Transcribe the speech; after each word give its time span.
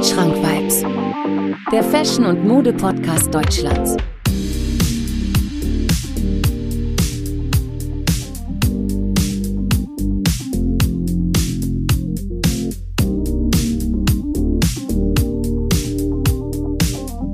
Wandschrank 0.00 0.34
Vibes, 0.34 0.82
der 1.70 1.84
Fashion- 1.84 2.24
und 2.24 2.48
Mode-Podcast 2.48 3.34
Deutschlands. 3.34 3.98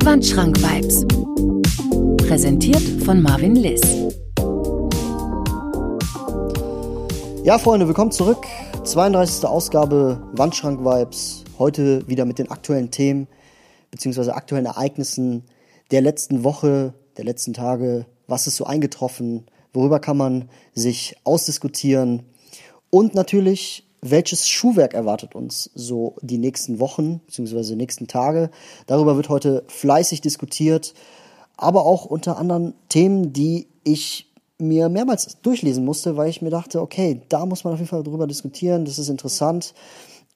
Wandschrank 0.03 0.59
Vibes. 0.61 1.07
Präsentiert 2.27 2.83
von 3.05 3.23
Marvin 3.23 3.55
Liss. 3.55 3.81
Ja, 7.45 7.59
Freunde, 7.59 7.87
willkommen 7.87 8.11
zurück. 8.11 8.45
32. 8.83 9.49
Ausgabe 9.49 10.21
Wandschrank 10.33 10.81
Vibes. 10.85 11.36
Heute 11.59 12.07
wieder 12.07 12.27
mit 12.27 12.39
den 12.39 12.51
aktuellen 12.51 12.91
Themen 12.91 13.29
bzw. 13.91 14.33
aktuellen 14.33 14.67
Ereignissen 14.67 15.45
der 15.91 16.03
letzten 16.03 16.45
Woche, 16.45 16.93
der 17.17 17.25
letzten 17.25 17.55
Tage. 17.55 18.05
Was 18.27 18.47
ist 18.47 18.57
so 18.57 18.65
eingetroffen? 18.67 19.47
Worüber 19.73 19.99
kann 19.99 20.19
man 20.19 20.51
sich 20.75 21.17
ausdiskutieren? 21.25 22.25
Und 22.91 23.15
natürlich, 23.15 23.89
welches 24.03 24.51
Schuhwerk 24.51 24.93
erwartet 24.93 25.35
uns 25.35 25.71
so 25.75 26.17
die 26.21 26.37
nächsten 26.37 26.79
Wochen 26.79 27.21
bzw. 27.21 27.75
nächsten 27.75 28.07
Tage? 28.07 28.51
Darüber 28.87 29.17
wird 29.17 29.31
heute 29.31 29.65
fleißig 29.69 30.21
diskutiert, 30.21 30.93
aber 31.57 31.87
auch 31.87 32.05
unter 32.05 32.37
anderem 32.37 32.75
Themen, 32.91 33.33
die 33.33 33.67
ich 33.83 34.31
mir 34.59 34.91
mehrmals 34.91 35.39
durchlesen 35.41 35.87
musste, 35.87 36.19
weil 36.19 36.29
ich 36.29 36.43
mir 36.43 36.51
dachte, 36.51 36.83
okay, 36.83 37.23
da 37.31 37.47
muss 37.47 37.65
man 37.65 37.73
auf 37.73 37.79
jeden 37.79 37.89
Fall 37.89 38.03
drüber 38.03 38.27
diskutieren, 38.27 38.85
das 38.85 38.99
ist 38.99 39.09
interessant. 39.09 39.73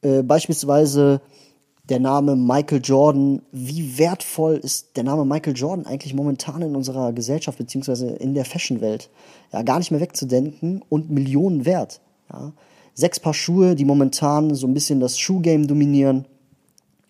Äh, 0.02 0.22
beispielsweise 0.22 1.20
der 1.90 2.00
Name 2.00 2.36
Michael 2.36 2.80
Jordan. 2.82 3.42
Wie 3.52 3.98
wertvoll 3.98 4.56
ist 4.56 4.96
der 4.96 5.04
Name 5.04 5.24
Michael 5.24 5.56
Jordan 5.56 5.86
eigentlich 5.86 6.14
momentan 6.14 6.62
in 6.62 6.76
unserer 6.76 7.12
Gesellschaft 7.12 7.58
beziehungsweise 7.58 8.08
in 8.08 8.34
der 8.34 8.44
Fashionwelt? 8.44 9.10
Ja, 9.52 9.62
gar 9.62 9.78
nicht 9.78 9.90
mehr 9.90 10.00
wegzudenken 10.00 10.82
und 10.88 11.10
Millionen 11.10 11.66
wert. 11.66 12.00
Ja. 12.32 12.52
Sechs 12.94 13.20
Paar 13.20 13.34
Schuhe, 13.34 13.74
die 13.74 13.84
momentan 13.84 14.54
so 14.54 14.66
ein 14.66 14.74
bisschen 14.74 15.00
das 15.00 15.18
Schuhgame 15.18 15.66
dominieren. 15.66 16.26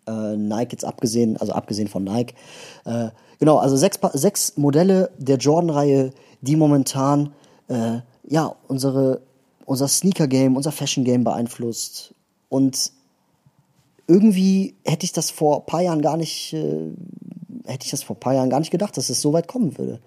Äh, 0.07 0.37
Nike 0.37 0.73
jetzt 0.73 0.85
abgesehen, 0.85 1.37
also 1.37 1.53
abgesehen 1.53 1.89
von 1.89 2.05
Nike. 2.05 2.35
Äh, 2.87 3.09
genau, 3.39 3.59
also 3.59 3.77
sechs, 3.77 3.99
sechs 4.15 4.57
Modelle 4.57 5.11
der 5.19 5.37
Jordan-Reihe, 5.37 6.11
die 6.41 6.57
momentan 6.57 7.35
äh, 7.69 7.99
ja 8.27 8.55
unsere 8.67 9.21
unser 9.67 9.87
Sneaker-Game, 9.87 10.57
unser 10.57 10.73
Fashion-Game 10.73 11.23
beeinflusst 11.23 12.15
und 12.51 12.93
irgendwie 14.07 14.75
hätte 14.85 15.05
ich 15.05 15.13
das 15.13 15.31
vor 15.31 15.61
ein 15.61 15.67
paar 15.67 15.81
Jahren 15.81 16.03
gar 16.03 16.19
nicht, 16.19 16.53
äh, 16.53 16.91
hätte 17.65 17.85
ich 17.85 17.91
das 17.91 18.03
vor 18.03 18.17
ein 18.17 18.21
paar 18.21 18.35
Jahren 18.35 18.51
gar 18.51 18.59
nicht 18.61 18.73
gedacht, 18.73 18.97
dass 18.97 19.09
es 19.09 19.23
so 19.23 19.33
weit 19.33 19.49
kommen 19.49 19.79
würde. 19.79 20.01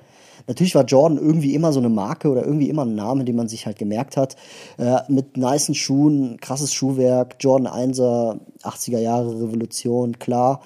Natürlich 0.45 0.75
war 0.75 0.83
Jordan 0.83 1.17
irgendwie 1.17 1.55
immer 1.55 1.72
so 1.72 1.80
eine 1.80 1.88
Marke 1.88 2.30
oder 2.30 2.44
irgendwie 2.44 2.69
immer 2.69 2.83
ein 2.83 2.95
Name, 2.95 3.23
den 3.23 3.38
man 3.38 3.47
sich 3.47 3.66
halt 3.66 3.80
gemerkt 3.80 4.17
hat. 4.17 4.35
Äh, 4.77 5.00
mit 5.08 5.38
nicen 5.38 5.73
Schuhen, 5.73 6.38
krasses 6.41 6.73
Schuhwerk, 6.73 7.38
Jordan 7.39 7.73
1er, 7.73 8.39
80er 8.61 9.00
Jahre 9.00 9.30
Revolution, 9.41 10.19
klar. 10.19 10.61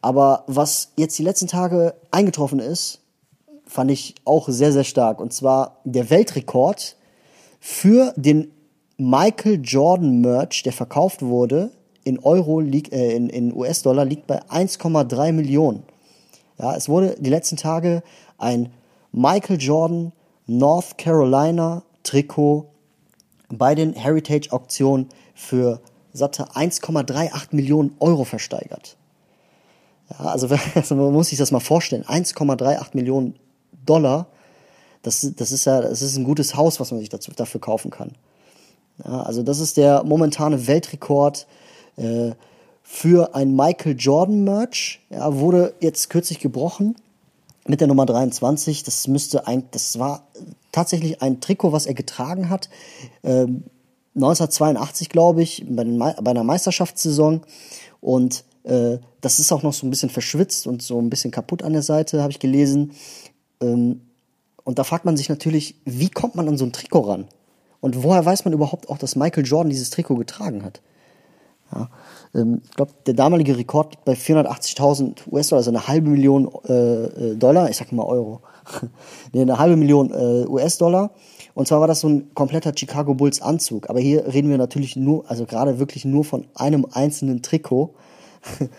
Aber 0.00 0.42
was 0.48 0.90
jetzt 0.96 1.16
die 1.16 1.22
letzten 1.22 1.46
Tage 1.46 1.94
eingetroffen 2.10 2.58
ist, 2.58 3.02
fand 3.66 3.92
ich 3.92 4.16
auch 4.24 4.48
sehr, 4.48 4.72
sehr 4.72 4.84
stark. 4.84 5.20
Und 5.20 5.32
zwar 5.32 5.78
der 5.84 6.10
Weltrekord 6.10 6.96
für 7.60 8.12
den 8.16 8.50
Michael 9.00 9.62
Jordan 9.64 10.20
Merch, 10.20 10.62
der 10.62 10.74
verkauft 10.74 11.22
wurde, 11.22 11.70
in 12.04 12.18
Euro 12.18 12.60
liegt, 12.60 12.92
äh, 12.92 13.12
in, 13.12 13.30
in 13.30 13.56
US-Dollar 13.56 14.04
liegt 14.04 14.26
bei 14.26 14.42
1,3 14.42 15.32
Millionen. 15.32 15.84
Ja, 16.58 16.76
es 16.76 16.86
wurde 16.86 17.16
die 17.18 17.30
letzten 17.30 17.56
Tage 17.56 18.02
ein 18.36 18.70
Michael 19.10 19.58
Jordan 19.58 20.12
North 20.46 20.98
Carolina 20.98 21.82
Trikot 22.02 22.66
bei 23.48 23.74
den 23.74 23.94
Heritage 23.94 24.52
Auktionen 24.52 25.08
für 25.34 25.80
satte 26.12 26.50
1,38 26.50 27.48
Millionen 27.52 27.96
Euro 28.00 28.24
versteigert. 28.24 28.98
Ja, 30.10 30.26
also, 30.26 30.46
also 30.74 30.94
man 30.94 31.14
muss 31.14 31.28
sich 31.28 31.38
das 31.38 31.52
mal 31.52 31.60
vorstellen. 31.60 32.04
1,38 32.04 32.88
Millionen 32.92 33.38
Dollar. 33.86 34.26
Das, 35.00 35.26
das 35.36 35.52
ist 35.52 35.64
ja, 35.64 35.80
das 35.80 36.02
ist 36.02 36.18
ein 36.18 36.24
gutes 36.24 36.54
Haus, 36.54 36.80
was 36.80 36.90
man 36.90 37.00
sich 37.00 37.08
dazu, 37.08 37.32
dafür 37.34 37.62
kaufen 37.62 37.90
kann. 37.90 38.12
Ja, 39.04 39.22
also 39.22 39.42
das 39.42 39.60
ist 39.60 39.76
der 39.76 40.04
momentane 40.04 40.66
Weltrekord 40.66 41.46
äh, 41.96 42.32
für 42.82 43.34
ein 43.34 43.54
Michael 43.54 43.96
Jordan 43.98 44.44
Merch. 44.44 45.00
Ja, 45.10 45.36
wurde 45.36 45.74
jetzt 45.80 46.10
kürzlich 46.10 46.40
gebrochen 46.40 46.96
mit 47.66 47.80
der 47.80 47.88
Nummer 47.88 48.06
23. 48.06 48.82
Das 48.82 49.06
müsste 49.06 49.46
ein, 49.46 49.64
das 49.70 49.98
war 49.98 50.24
tatsächlich 50.72 51.22
ein 51.22 51.40
Trikot, 51.40 51.72
was 51.72 51.86
er 51.86 51.94
getragen 51.94 52.50
hat. 52.50 52.68
Ähm, 53.22 53.64
1982, 54.16 55.08
glaube 55.08 55.42
ich, 55.42 55.64
bei, 55.68 55.84
bei 55.84 56.30
einer 56.30 56.44
Meisterschaftssaison. 56.44 57.42
Und 58.00 58.44
äh, 58.64 58.98
das 59.20 59.38
ist 59.38 59.52
auch 59.52 59.62
noch 59.62 59.72
so 59.72 59.86
ein 59.86 59.90
bisschen 59.90 60.10
verschwitzt 60.10 60.66
und 60.66 60.82
so 60.82 61.00
ein 61.00 61.10
bisschen 61.10 61.30
kaputt 61.30 61.62
an 61.62 61.72
der 61.72 61.82
Seite, 61.82 62.22
habe 62.22 62.32
ich 62.32 62.40
gelesen. 62.40 62.92
Ähm, 63.60 64.00
und 64.64 64.78
da 64.78 64.84
fragt 64.84 65.04
man 65.04 65.16
sich 65.16 65.28
natürlich, 65.28 65.76
wie 65.84 66.10
kommt 66.10 66.34
man 66.34 66.48
an 66.48 66.58
so 66.58 66.64
ein 66.64 66.72
Trikot 66.72 67.00
ran? 67.00 67.28
Und 67.80 68.02
woher 68.02 68.24
weiß 68.24 68.44
man 68.44 68.52
überhaupt 68.52 68.88
auch, 68.90 68.98
dass 68.98 69.16
Michael 69.16 69.46
Jordan 69.46 69.70
dieses 69.70 69.90
Trikot 69.90 70.16
getragen 70.16 70.64
hat? 70.64 70.80
Ja, 71.72 71.88
ähm, 72.34 72.60
ich 72.64 72.76
glaube, 72.76 72.92
der 73.06 73.14
damalige 73.14 73.56
Rekord 73.56 73.92
liegt 73.92 74.04
bei 74.04 74.14
480.000 74.14 75.28
US-Dollar, 75.30 75.60
also 75.60 75.70
eine 75.70 75.86
halbe 75.86 76.10
Million 76.10 76.50
äh, 76.68 76.72
äh, 76.72 77.36
Dollar, 77.36 77.70
ich 77.70 77.76
sag 77.76 77.92
mal 77.92 78.04
Euro, 78.04 78.40
nee, 79.32 79.42
eine 79.42 79.58
halbe 79.58 79.76
Million 79.76 80.10
äh, 80.10 80.46
US-Dollar. 80.46 81.10
Und 81.54 81.68
zwar 81.68 81.80
war 81.80 81.88
das 81.88 82.00
so 82.00 82.08
ein 82.08 82.32
kompletter 82.34 82.72
Chicago 82.74 83.14
Bulls 83.14 83.42
Anzug. 83.42 83.90
Aber 83.90 84.00
hier 84.00 84.26
reden 84.32 84.50
wir 84.50 84.58
natürlich 84.58 84.96
nur, 84.96 85.28
also 85.28 85.46
gerade 85.46 85.78
wirklich 85.78 86.04
nur 86.04 86.24
von 86.24 86.46
einem 86.54 86.86
einzelnen 86.92 87.42
Trikot, 87.42 87.94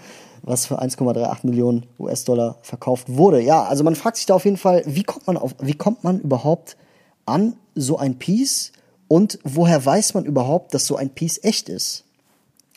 was 0.42 0.66
für 0.66 0.82
1,38 0.82 1.46
Millionen 1.46 1.86
US-Dollar 2.00 2.58
verkauft 2.62 3.08
wurde. 3.10 3.42
Ja, 3.42 3.64
also 3.64 3.84
man 3.84 3.96
fragt 3.96 4.18
sich 4.18 4.26
da 4.26 4.36
auf 4.36 4.46
jeden 4.46 4.58
Fall, 4.58 4.84
wie 4.86 5.04
kommt 5.04 5.28
man 5.28 5.38
auf, 5.38 5.56
wie 5.60 5.74
kommt 5.74 6.04
man 6.04 6.20
überhaupt 6.22 6.78
an 7.26 7.54
so 7.76 7.98
ein 7.98 8.18
Piece 8.18 8.72
und 9.12 9.40
woher 9.44 9.86
weiß 9.86 10.14
man 10.14 10.24
überhaupt, 10.24 10.74
dass 10.74 10.88
so 10.88 10.96
ein 10.96 11.10
Piece 11.10 11.44
echt 11.44 11.68
ist? 11.68 12.06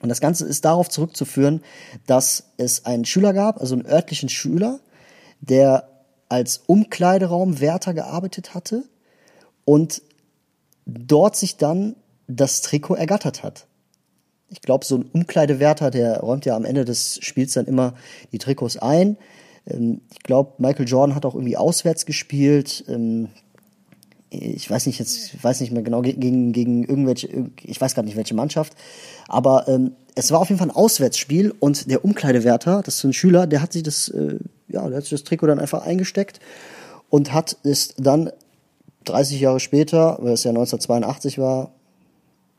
Und 0.02 0.08
das 0.08 0.20
Ganze 0.20 0.44
ist 0.44 0.64
darauf 0.64 0.88
zurückzuführen, 0.88 1.62
dass 2.08 2.50
es 2.56 2.86
einen 2.86 3.04
Schüler 3.04 3.32
gab, 3.32 3.60
also 3.60 3.76
einen 3.76 3.86
örtlichen 3.86 4.28
Schüler, 4.28 4.80
der 5.40 5.88
als 6.28 6.62
Umkleideraumwärter 6.66 7.94
gearbeitet 7.94 8.52
hatte 8.52 8.82
und 9.64 10.02
dort 10.86 11.36
sich 11.36 11.56
dann 11.56 11.94
das 12.26 12.62
Trikot 12.62 12.96
ergattert 12.96 13.44
hat. 13.44 13.68
Ich 14.48 14.60
glaube, 14.60 14.84
so 14.84 14.96
ein 14.96 15.08
Umkleidewärter, 15.12 15.92
der 15.92 16.18
räumt 16.18 16.46
ja 16.46 16.56
am 16.56 16.64
Ende 16.64 16.84
des 16.84 17.20
Spiels 17.22 17.52
dann 17.52 17.66
immer 17.66 17.94
die 18.32 18.38
Trikots 18.38 18.76
ein. 18.76 19.18
Ähm, 19.68 20.00
ich 20.12 20.24
glaube, 20.24 20.54
Michael 20.58 20.88
Jordan 20.88 21.14
hat 21.14 21.26
auch 21.26 21.36
irgendwie 21.36 21.56
auswärts 21.56 22.06
gespielt. 22.06 22.84
Ich 24.40 24.70
weiß 24.70 24.86
nicht 24.86 24.98
jetzt, 24.98 25.42
weiß 25.42 25.60
nicht 25.60 25.72
mehr 25.72 25.82
genau 25.82 26.02
gegen 26.02 26.52
gegen 26.52 26.84
irgendwelche, 26.84 27.50
ich 27.62 27.80
weiß 27.80 27.94
gar 27.94 28.02
nicht 28.02 28.16
welche 28.16 28.34
Mannschaft, 28.34 28.74
aber 29.28 29.68
ähm, 29.68 29.92
es 30.14 30.30
war 30.30 30.40
auf 30.40 30.48
jeden 30.48 30.58
Fall 30.58 30.68
ein 30.68 30.76
Auswärtsspiel 30.76 31.54
und 31.58 31.90
der 31.90 32.04
Umkleidewärter, 32.04 32.82
das 32.84 32.96
ist 32.96 33.00
so 33.00 33.08
ein 33.08 33.12
Schüler, 33.12 33.46
der 33.46 33.62
hat 33.62 33.72
sich 33.72 33.82
das, 33.82 34.08
äh, 34.08 34.38
ja, 34.68 34.86
der 34.88 34.98
hat 34.98 35.04
sich 35.04 35.10
das 35.10 35.24
Trikot 35.24 35.46
dann 35.46 35.58
einfach 35.58 35.84
eingesteckt 35.84 36.40
und 37.10 37.32
hat 37.32 37.56
es 37.64 37.94
dann 37.96 38.30
30 39.04 39.40
Jahre 39.40 39.60
später, 39.60 40.18
weil 40.20 40.32
es 40.32 40.44
ja 40.44 40.50
1982 40.50 41.38
war, 41.38 41.70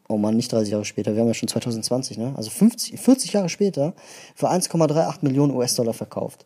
oh 0.08 0.18
man, 0.18 0.36
nicht 0.36 0.52
30 0.52 0.72
Jahre 0.72 0.86
später, 0.86 1.14
wir 1.14 1.22
haben 1.22 1.28
ja 1.28 1.34
schon 1.34 1.50
2020, 1.50 2.18
ne? 2.18 2.34
Also 2.36 2.52
50, 2.52 3.00
40 3.00 3.34
Jahre 3.34 3.50
später 3.50 3.94
für 4.36 4.50
1,38 4.50 5.18
Millionen 5.22 5.56
US-Dollar 5.56 5.94
verkauft. 5.94 6.46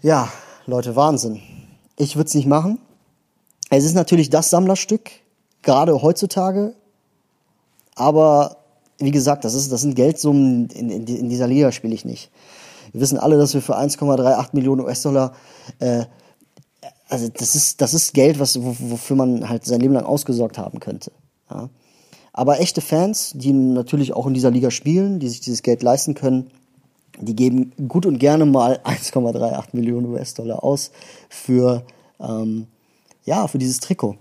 Ja, 0.00 0.32
Leute, 0.66 0.96
Wahnsinn. 0.96 1.40
Ich 1.96 2.16
würde 2.16 2.26
es 2.26 2.34
nicht 2.34 2.48
machen. 2.48 2.78
Es 3.74 3.84
ist 3.84 3.94
natürlich 3.94 4.28
das 4.28 4.50
Sammlerstück, 4.50 5.10
gerade 5.62 6.02
heutzutage. 6.02 6.74
Aber 7.94 8.58
wie 8.98 9.10
gesagt, 9.10 9.46
das, 9.46 9.54
ist, 9.54 9.72
das 9.72 9.80
sind 9.80 9.96
Geldsummen, 9.96 10.68
in, 10.68 10.90
in, 10.90 11.06
in 11.06 11.28
dieser 11.30 11.46
Liga 11.46 11.72
spiele 11.72 11.94
ich 11.94 12.04
nicht. 12.04 12.30
Wir 12.92 13.00
wissen 13.00 13.16
alle, 13.16 13.38
dass 13.38 13.54
wir 13.54 13.62
für 13.62 13.78
1,38 13.78 14.48
Millionen 14.52 14.82
US-Dollar, 14.82 15.32
äh, 15.78 16.04
also 17.08 17.28
das 17.28 17.54
ist, 17.54 17.80
das 17.80 17.94
ist 17.94 18.12
Geld, 18.12 18.38
was, 18.38 18.58
wofür 18.60 19.16
man 19.16 19.48
halt 19.48 19.64
sein 19.64 19.80
Leben 19.80 19.94
lang 19.94 20.04
ausgesorgt 20.04 20.58
haben 20.58 20.78
könnte. 20.78 21.10
Ja. 21.50 21.70
Aber 22.34 22.60
echte 22.60 22.82
Fans, 22.82 23.32
die 23.34 23.54
natürlich 23.54 24.12
auch 24.12 24.26
in 24.26 24.34
dieser 24.34 24.50
Liga 24.50 24.70
spielen, 24.70 25.18
die 25.18 25.30
sich 25.30 25.40
dieses 25.40 25.62
Geld 25.62 25.82
leisten 25.82 26.12
können, 26.12 26.50
die 27.18 27.34
geben 27.34 27.72
gut 27.88 28.04
und 28.04 28.18
gerne 28.18 28.44
mal 28.44 28.80
1,38 28.84 29.68
Millionen 29.72 30.10
US-Dollar 30.12 30.62
aus 30.62 30.90
für 31.30 31.84
ähm, 32.20 32.66
ja, 33.24 33.46
für 33.46 33.58
dieses 33.58 33.80
Trikot. 33.80 34.16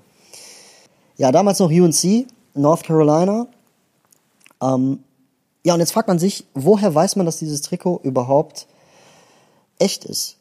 Ja, 1.18 1.32
damals 1.32 1.60
noch 1.60 1.70
UNC, 1.70 2.28
North 2.54 2.84
Carolina. 2.84 3.48
Ähm, 4.62 5.00
Ja, 5.64 5.76
und 5.76 5.80
jetzt 5.80 5.92
fragt 5.92 6.08
man 6.08 6.18
sich, 6.18 6.46
woher 6.56 6.94
weiß 6.94 7.16
man, 7.18 7.26
dass 7.26 7.38
dieses 7.38 7.62
Trikot 7.62 8.02
überhaupt 8.04 8.68
echt 9.78 10.06
ist? 10.06 10.38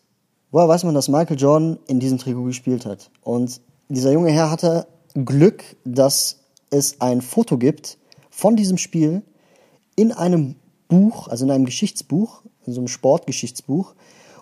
Woher 0.50 0.68
weiß 0.68 0.84
man, 0.84 0.94
dass 0.94 1.08
Michael 1.08 1.38
Jordan 1.38 1.78
in 1.86 2.00
diesem 2.00 2.18
Trikot 2.18 2.44
gespielt 2.44 2.86
hat? 2.86 3.10
Und 3.22 3.60
dieser 3.88 4.12
junge 4.12 4.30
Herr 4.30 4.50
hatte 4.50 4.86
Glück, 5.14 5.62
dass 5.84 6.38
es 6.70 7.00
ein 7.00 7.20
Foto 7.20 7.58
gibt 7.58 7.98
von 8.30 8.56
diesem 8.56 8.78
Spiel 8.78 9.22
in 9.96 10.12
einem 10.12 10.56
Buch, 10.88 11.28
also 11.28 11.44
in 11.44 11.50
einem 11.50 11.66
Geschichtsbuch, 11.66 12.42
in 12.66 12.72
so 12.72 12.80
einem 12.80 12.88
Sportgeschichtsbuch. 12.88 13.94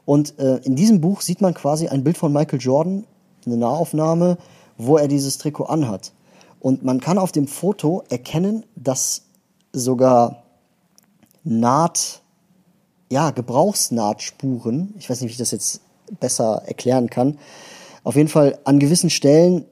Und 0.04 0.38
äh, 0.38 0.58
in 0.58 0.76
diesem 0.76 1.00
Buch 1.00 1.20
sieht 1.22 1.40
man 1.40 1.54
quasi 1.54 1.88
ein 1.88 2.04
Bild 2.04 2.16
von 2.16 2.32
Michael 2.32 2.60
Jordan, 2.60 3.04
eine 3.48 3.58
Nahaufnahme, 3.58 4.38
wo 4.76 4.96
er 4.96 5.08
dieses 5.08 5.38
Trikot 5.38 5.64
anhat. 5.64 6.12
Und 6.60 6.84
man 6.84 7.00
kann 7.00 7.18
auf 7.18 7.32
dem 7.32 7.46
Foto 7.46 8.02
erkennen, 8.08 8.64
dass 8.76 9.22
sogar 9.72 10.44
Naht, 11.44 12.22
ja, 13.10 13.30
Gebrauchsnahtspuren, 13.30 14.94
ich 14.98 15.08
weiß 15.08 15.20
nicht, 15.20 15.30
wie 15.30 15.32
ich 15.32 15.38
das 15.38 15.50
jetzt 15.50 15.80
besser 16.20 16.62
erklären 16.66 17.10
kann, 17.10 17.38
auf 18.04 18.16
jeden 18.16 18.28
Fall 18.28 18.58
an 18.64 18.78
gewissen 18.78 19.10
Stellen 19.10 19.64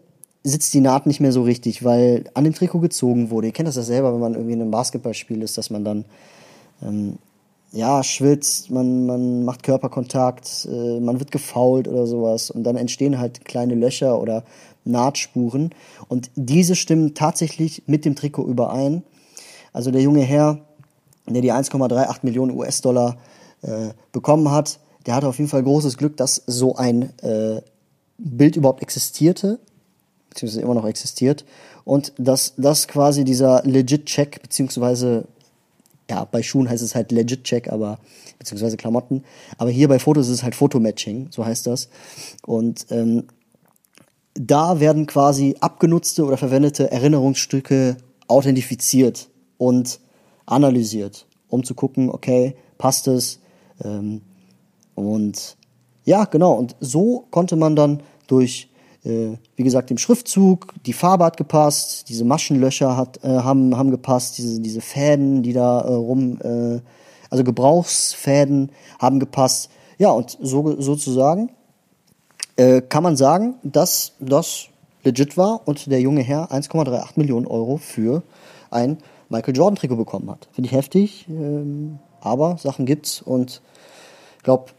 sitzt 0.42 0.74
die 0.74 0.80
Naht 0.80 1.06
nicht 1.06 1.20
mehr 1.20 1.32
so 1.32 1.42
richtig, 1.42 1.84
weil 1.84 2.24
an 2.34 2.44
dem 2.44 2.54
Trikot 2.54 2.80
gezogen 2.80 3.30
wurde. 3.30 3.48
Ihr 3.48 3.52
kennt 3.52 3.68
das 3.68 3.76
ja 3.76 3.82
selber, 3.82 4.12
wenn 4.12 4.20
man 4.20 4.34
irgendwie 4.34 4.52
in 4.52 4.60
einem 4.60 4.70
Basketballspiel 4.70 5.42
ist, 5.42 5.58
dass 5.58 5.70
man 5.70 5.84
dann 5.84 6.04
ähm, 6.82 7.18
ja 7.76 8.02
schwitzt, 8.02 8.70
man, 8.70 9.06
man 9.06 9.44
macht 9.44 9.62
Körperkontakt, 9.62 10.66
äh, 10.70 11.00
man 11.00 11.20
wird 11.20 11.30
gefault 11.30 11.88
oder 11.88 12.06
sowas 12.06 12.50
und 12.50 12.64
dann 12.64 12.76
entstehen 12.76 13.18
halt 13.18 13.44
kleine 13.44 13.74
Löcher 13.74 14.20
oder 14.20 14.44
Nahtspuren 14.84 15.70
und 16.08 16.30
diese 16.34 16.76
stimmen 16.76 17.14
tatsächlich 17.14 17.82
mit 17.86 18.04
dem 18.04 18.16
Trikot 18.16 18.46
überein. 18.46 19.02
Also 19.72 19.90
der 19.90 20.02
junge 20.02 20.22
Herr, 20.22 20.60
der 21.28 21.42
die 21.42 21.52
1,38 21.52 22.18
Millionen 22.22 22.56
US-Dollar 22.56 23.16
äh, 23.62 23.88
bekommen 24.12 24.50
hat, 24.50 24.78
der 25.06 25.14
hatte 25.14 25.28
auf 25.28 25.38
jeden 25.38 25.50
Fall 25.50 25.62
großes 25.62 25.96
Glück, 25.98 26.16
dass 26.16 26.42
so 26.46 26.76
ein 26.76 27.12
äh, 27.22 27.60
Bild 28.18 28.56
überhaupt 28.56 28.82
existierte 28.82 29.58
beziehungsweise 30.36 30.62
immer 30.62 30.74
noch 30.74 30.86
existiert. 30.86 31.44
Und 31.84 32.12
dass 32.18 32.54
das 32.56 32.88
quasi 32.88 33.24
dieser 33.24 33.62
Legit-Check, 33.64 34.42
beziehungsweise, 34.42 35.24
ja, 36.10 36.24
bei 36.24 36.42
Schuhen 36.42 36.68
heißt 36.68 36.82
es 36.82 36.94
halt 36.94 37.12
Legit-Check, 37.12 37.68
aber, 37.68 37.98
beziehungsweise 38.38 38.76
Klamotten. 38.76 39.24
Aber 39.58 39.70
hier 39.70 39.88
bei 39.88 39.98
Fotos 39.98 40.28
ist 40.28 40.34
es 40.34 40.42
halt 40.42 40.54
Fotomatching, 40.54 41.28
so 41.30 41.44
heißt 41.44 41.66
das. 41.66 41.88
Und 42.46 42.86
ähm, 42.90 43.24
da 44.34 44.80
werden 44.80 45.06
quasi 45.06 45.56
abgenutzte 45.60 46.24
oder 46.24 46.36
verwendete 46.36 46.90
Erinnerungsstücke 46.90 47.96
authentifiziert 48.28 49.28
und 49.58 50.00
analysiert, 50.44 51.26
um 51.48 51.64
zu 51.64 51.74
gucken, 51.74 52.10
okay, 52.10 52.56
passt 52.78 53.08
es? 53.08 53.40
Ähm, 53.82 54.22
und 54.94 55.56
ja, 56.04 56.24
genau. 56.24 56.52
Und 56.52 56.76
so 56.80 57.26
konnte 57.30 57.56
man 57.56 57.74
dann 57.76 58.02
durch 58.26 58.68
wie 59.08 59.62
gesagt, 59.62 59.90
dem 59.90 59.98
Schriftzug, 59.98 60.74
die 60.84 60.92
Farbe 60.92 61.24
hat 61.24 61.36
gepasst, 61.36 62.08
diese 62.08 62.24
Maschenlöcher 62.24 62.96
hat, 62.96 63.22
äh, 63.22 63.28
haben, 63.28 63.76
haben 63.76 63.90
gepasst, 63.90 64.38
diese, 64.38 64.60
diese 64.60 64.80
Fäden, 64.80 65.42
die 65.42 65.52
da 65.52 65.80
äh, 65.82 65.92
rum, 65.92 66.38
äh, 66.42 66.80
also 67.30 67.44
Gebrauchsfäden 67.44 68.72
haben 68.98 69.20
gepasst. 69.20 69.70
Ja, 69.98 70.10
und 70.10 70.36
so 70.40 70.80
sozusagen 70.80 71.50
äh, 72.56 72.80
kann 72.80 73.02
man 73.02 73.16
sagen, 73.16 73.54
dass 73.62 74.12
das 74.18 74.66
legit 75.04 75.36
war 75.36 75.60
und 75.66 75.90
der 75.90 76.00
junge 76.00 76.22
Herr 76.22 76.50
1,38 76.50 77.10
Millionen 77.16 77.46
Euro 77.46 77.76
für 77.76 78.22
ein 78.70 78.98
Michael 79.28 79.56
Jordan 79.56 79.76
Trikot 79.76 79.96
bekommen 79.96 80.30
hat. 80.30 80.48
Finde 80.52 80.68
ich 80.68 80.74
heftig, 80.74 81.26
ähm, 81.28 81.98
aber 82.20 82.58
Sachen 82.58 82.86
gibt's 82.86 83.22
und 83.22 83.62
ich 84.38 84.42
glaube, 84.42 84.72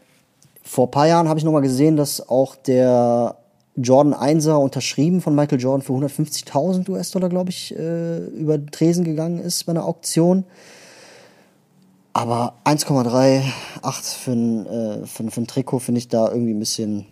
vor 0.62 0.86
ein 0.86 0.90
paar 0.90 1.06
Jahren 1.06 1.28
habe 1.28 1.38
ich 1.38 1.44
nochmal 1.44 1.62
gesehen, 1.62 1.96
dass 1.96 2.28
auch 2.28 2.54
der 2.56 3.36
Jordan 3.80 4.14
1er 4.14 4.56
unterschrieben 4.56 5.20
von 5.20 5.34
Michael 5.34 5.60
Jordan 5.60 5.82
für 5.82 5.92
150.000 5.92 6.88
US-Dollar, 6.88 7.28
glaube 7.28 7.50
ich, 7.50 7.76
äh, 7.76 8.18
über 8.18 8.64
Tresen 8.66 9.04
gegangen 9.04 9.38
ist 9.38 9.64
bei 9.66 9.70
einer 9.70 9.84
Auktion. 9.84 10.44
Aber 12.12 12.54
1,38 12.64 13.44
für 14.18 14.32
ein, 14.32 14.66
äh, 14.66 15.06
für, 15.06 15.30
für 15.30 15.40
ein 15.40 15.46
Trikot 15.46 15.78
finde 15.78 16.00
ich 16.00 16.08
da 16.08 16.28
irgendwie 16.28 16.54
ein 16.54 16.58
bisschen, 16.58 17.06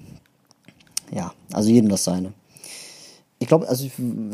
ja, 1.13 1.33
also 1.53 1.71
jedem 1.71 1.89
das 1.89 2.03
seine. 2.03 2.33
Ich 3.39 3.47
glaube, 3.47 3.69
also 3.69 3.87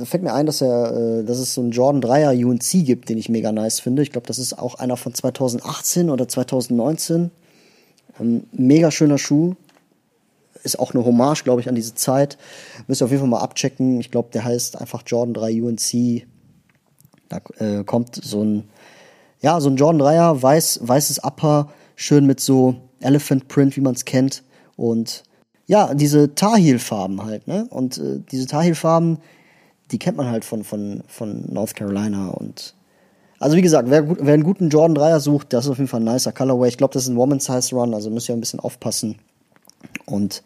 fällt 0.04 0.22
mir 0.22 0.32
ein, 0.32 0.46
dass 0.46 0.62
er, 0.62 0.96
äh, 0.96 1.24
dass 1.24 1.38
es 1.38 1.52
so 1.52 1.60
einen 1.60 1.72
Jordan 1.72 2.02
3er 2.02 2.44
UNC 2.44 2.86
gibt, 2.86 3.08
den 3.08 3.18
ich 3.18 3.28
mega 3.28 3.52
nice 3.52 3.80
finde. 3.80 4.02
Ich 4.02 4.12
glaube, 4.12 4.26
das 4.26 4.38
ist 4.38 4.58
auch 4.58 4.76
einer 4.76 4.96
von 4.96 5.12
2018 5.12 6.08
oder 6.08 6.28
2019. 6.28 7.30
Ähm, 8.20 8.44
mega 8.52 8.90
schöner 8.90 9.18
Schuh, 9.18 9.54
ist 10.62 10.78
auch 10.78 10.94
eine 10.94 11.04
Hommage, 11.04 11.44
glaube 11.44 11.60
ich, 11.60 11.68
an 11.68 11.74
diese 11.74 11.94
Zeit. 11.94 12.38
Müsst 12.86 13.02
ihr 13.02 13.04
auf 13.04 13.10
jeden 13.10 13.20
Fall 13.20 13.30
mal 13.30 13.40
abchecken. 13.40 14.00
Ich 14.00 14.10
glaube, 14.10 14.30
der 14.32 14.44
heißt 14.44 14.80
einfach 14.80 15.02
Jordan 15.06 15.34
3 15.34 15.62
UNC. 15.62 16.26
Da 17.28 17.40
äh, 17.58 17.84
kommt 17.84 18.16
so 18.16 18.42
ein, 18.42 18.68
ja, 19.40 19.60
so 19.60 19.70
ein 19.70 19.76
Jordan 19.76 20.02
3er, 20.02 20.42
weiß, 20.42 20.80
weißes 20.82 21.24
Upper, 21.24 21.68
schön 21.96 22.26
mit 22.26 22.40
so 22.40 22.76
Elephant 23.00 23.48
Print, 23.48 23.76
wie 23.76 23.80
man 23.80 23.94
es 23.94 24.04
kennt. 24.04 24.42
Und 24.76 25.24
ja, 25.66 25.94
diese 25.94 26.34
Tarheel-Farben 26.34 27.24
halt, 27.24 27.46
ne? 27.48 27.66
Und 27.70 27.98
äh, 27.98 28.20
diese 28.30 28.46
Tarheel-Farben, 28.46 29.18
die 29.90 29.98
kennt 29.98 30.16
man 30.16 30.30
halt 30.30 30.44
von, 30.44 30.64
von, 30.64 31.02
von 31.06 31.44
North 31.52 31.74
Carolina 31.74 32.30
und 32.30 32.74
also 33.38 33.56
wie 33.56 33.62
gesagt, 33.62 33.90
wer, 33.90 34.08
wer 34.24 34.34
einen 34.34 34.44
guten 34.44 34.68
Jordan 34.68 34.96
3er 34.96 35.18
sucht, 35.18 35.52
das 35.52 35.64
ist 35.64 35.72
auf 35.72 35.78
jeden 35.78 35.88
Fall 35.88 36.00
ein 36.00 36.04
nicer 36.04 36.30
Colorway. 36.30 36.68
Ich 36.68 36.76
glaube, 36.76 36.94
das 36.94 37.02
ist 37.02 37.08
ein 37.08 37.16
Woman 37.16 37.40
Size 37.40 37.74
Run, 37.74 37.92
also 37.92 38.08
müsst 38.08 38.28
ihr 38.28 38.36
ein 38.36 38.40
bisschen 38.40 38.60
aufpassen. 38.60 39.16
Und 40.04 40.42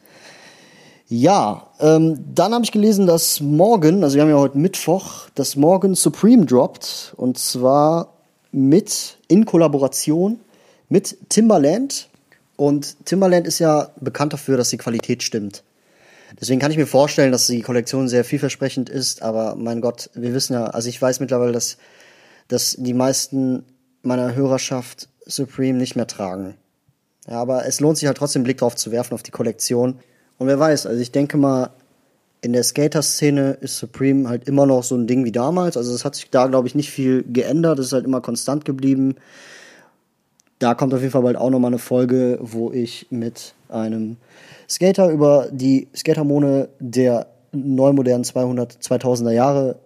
ja, 1.09 1.69
ähm, 1.79 2.25
dann 2.35 2.53
habe 2.53 2.65
ich 2.65 2.73
gelesen, 2.73 3.07
dass 3.07 3.41
morgen, 3.41 4.03
also 4.03 4.17
wir 4.17 4.23
haben 4.23 4.31
ja 4.31 4.39
heute 4.39 4.59
Mittwoch, 4.59 5.29
dass 5.35 5.55
morgen 5.55 5.95
Supreme 5.95 6.47
droppt. 6.47 7.15
Und 7.17 7.39
zwar 7.39 8.15
mit, 8.51 9.19
in 9.29 9.45
Kollaboration 9.45 10.41
mit 10.89 11.17
Timbaland. 11.29 12.09
Und 12.57 13.05
Timbaland 13.05 13.47
ist 13.47 13.59
ja 13.59 13.91
bekannt 14.01 14.33
dafür, 14.33 14.57
dass 14.57 14.71
die 14.71 14.79
Qualität 14.79 15.23
stimmt. 15.23 15.63
Deswegen 16.41 16.61
kann 16.61 16.71
ich 16.71 16.77
mir 16.77 16.87
vorstellen, 16.87 17.33
dass 17.33 17.47
die 17.47 17.63
Kollektion 17.63 18.09
sehr 18.09 18.25
vielversprechend 18.25 18.89
ist. 18.89 19.23
Aber 19.23 19.55
mein 19.55 19.81
Gott, 19.81 20.11
wir 20.15 20.35
wissen 20.35 20.55
ja, 20.55 20.65
also 20.65 20.89
ich 20.89 21.01
weiß 21.01 21.21
mittlerweile, 21.21 21.53
dass, 21.53 21.77
dass 22.49 22.77
die 22.79 22.95
meisten 22.95 23.65
meiner 24.03 24.35
Hörerschaft 24.35 25.09
Supreme 25.25 25.79
nicht 25.79 25.97
mehr 25.97 26.07
tragen. 26.07 26.55
Ja, 27.29 27.41
aber 27.41 27.67
es 27.67 27.81
lohnt 27.81 27.99
sich 27.99 28.07
halt 28.07 28.17
trotzdem 28.17 28.41
einen 28.41 28.45
Blick 28.45 28.59
drauf 28.59 28.77
zu 28.77 28.93
werfen, 28.93 29.15
auf 29.15 29.23
die 29.23 29.31
Kollektion. 29.31 29.99
Und 30.39 30.47
wer 30.47 30.59
weiß, 30.59 30.87
also 30.87 31.01
ich 31.01 31.13
denke 31.13 31.37
mal, 31.37 31.71
in 32.43 32.53
der 32.53 32.63
Skater-Szene 32.63 33.59
ist 33.61 33.79
Supreme 33.79 34.29
halt 34.29 34.47
immer 34.47 34.67
noch 34.67 34.85
so 34.85 34.95
ein 34.95 35.07
Ding 35.07 35.25
wie 35.25 35.33
damals. 35.33 35.77
Also 35.77 35.95
es 35.95 36.05
hat 36.05 36.15
sich 36.15 36.31
da, 36.31 36.47
glaube 36.47 36.69
ich, 36.69 36.75
nicht 36.75 36.91
viel 36.91 37.25
geändert. 37.25 37.79
Es 37.79 37.87
ist 37.87 37.93
halt 37.93 38.05
immer 38.05 38.21
konstant 38.21 38.65
geblieben. 38.65 39.17
Da 40.59 40.75
kommt 40.75 40.95
auf 40.95 41.01
jeden 41.01 41.13
Fall 41.13 41.23
bald 41.23 41.37
auch 41.37 41.51
nochmal 41.51 41.71
eine 41.71 41.79
Folge, 41.79 42.39
wo 42.41 42.71
ich 42.71 43.09
mit 43.11 43.55
einem 43.69 44.17
Skater 44.69 45.11
über 45.11 45.49
die 45.51 45.89
Skatermone 45.95 46.69
der 46.79 47.27
neumodernen 47.53 48.25
200, 48.25 48.75
2000er 48.75 49.33
Jahre 49.33 49.77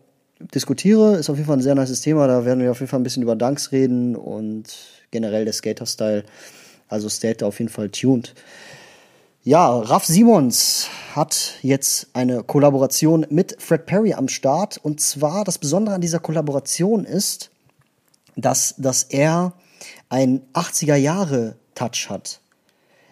diskutiere. 0.54 1.16
Ist 1.16 1.30
auf 1.30 1.36
jeden 1.36 1.46
Fall 1.46 1.58
ein 1.58 1.62
sehr 1.62 1.74
nices 1.74 2.02
Thema. 2.02 2.26
Da 2.26 2.44
werden 2.44 2.62
wir 2.62 2.70
auf 2.70 2.80
jeden 2.80 2.90
Fall 2.90 3.00
ein 3.00 3.04
bisschen 3.04 3.22
über 3.22 3.36
Dunks 3.36 3.72
reden 3.72 4.16
und 4.16 4.64
generell 5.10 5.44
der 5.44 5.54
Skater-Style. 5.54 6.24
Also 6.90 7.08
stay 7.08 7.34
da 7.34 7.46
auf 7.46 7.58
jeden 7.58 7.70
Fall 7.70 7.88
tuned. 7.88 8.34
Ja, 9.42 9.78
Raf 9.78 10.04
Simons 10.04 10.88
hat 11.14 11.54
jetzt 11.62 12.08
eine 12.12 12.42
Kollaboration 12.42 13.26
mit 13.30 13.56
Fred 13.58 13.86
Perry 13.86 14.12
am 14.12 14.28
Start. 14.28 14.76
Und 14.82 15.00
zwar 15.00 15.44
das 15.44 15.56
Besondere 15.56 15.94
an 15.94 16.02
dieser 16.02 16.18
Kollaboration 16.18 17.06
ist, 17.06 17.50
dass, 18.36 18.74
dass 18.76 19.04
er 19.04 19.54
ein 20.10 20.42
80er 20.52 20.96
Jahre 20.96 21.56
Touch 21.74 22.10
hat. 22.10 22.40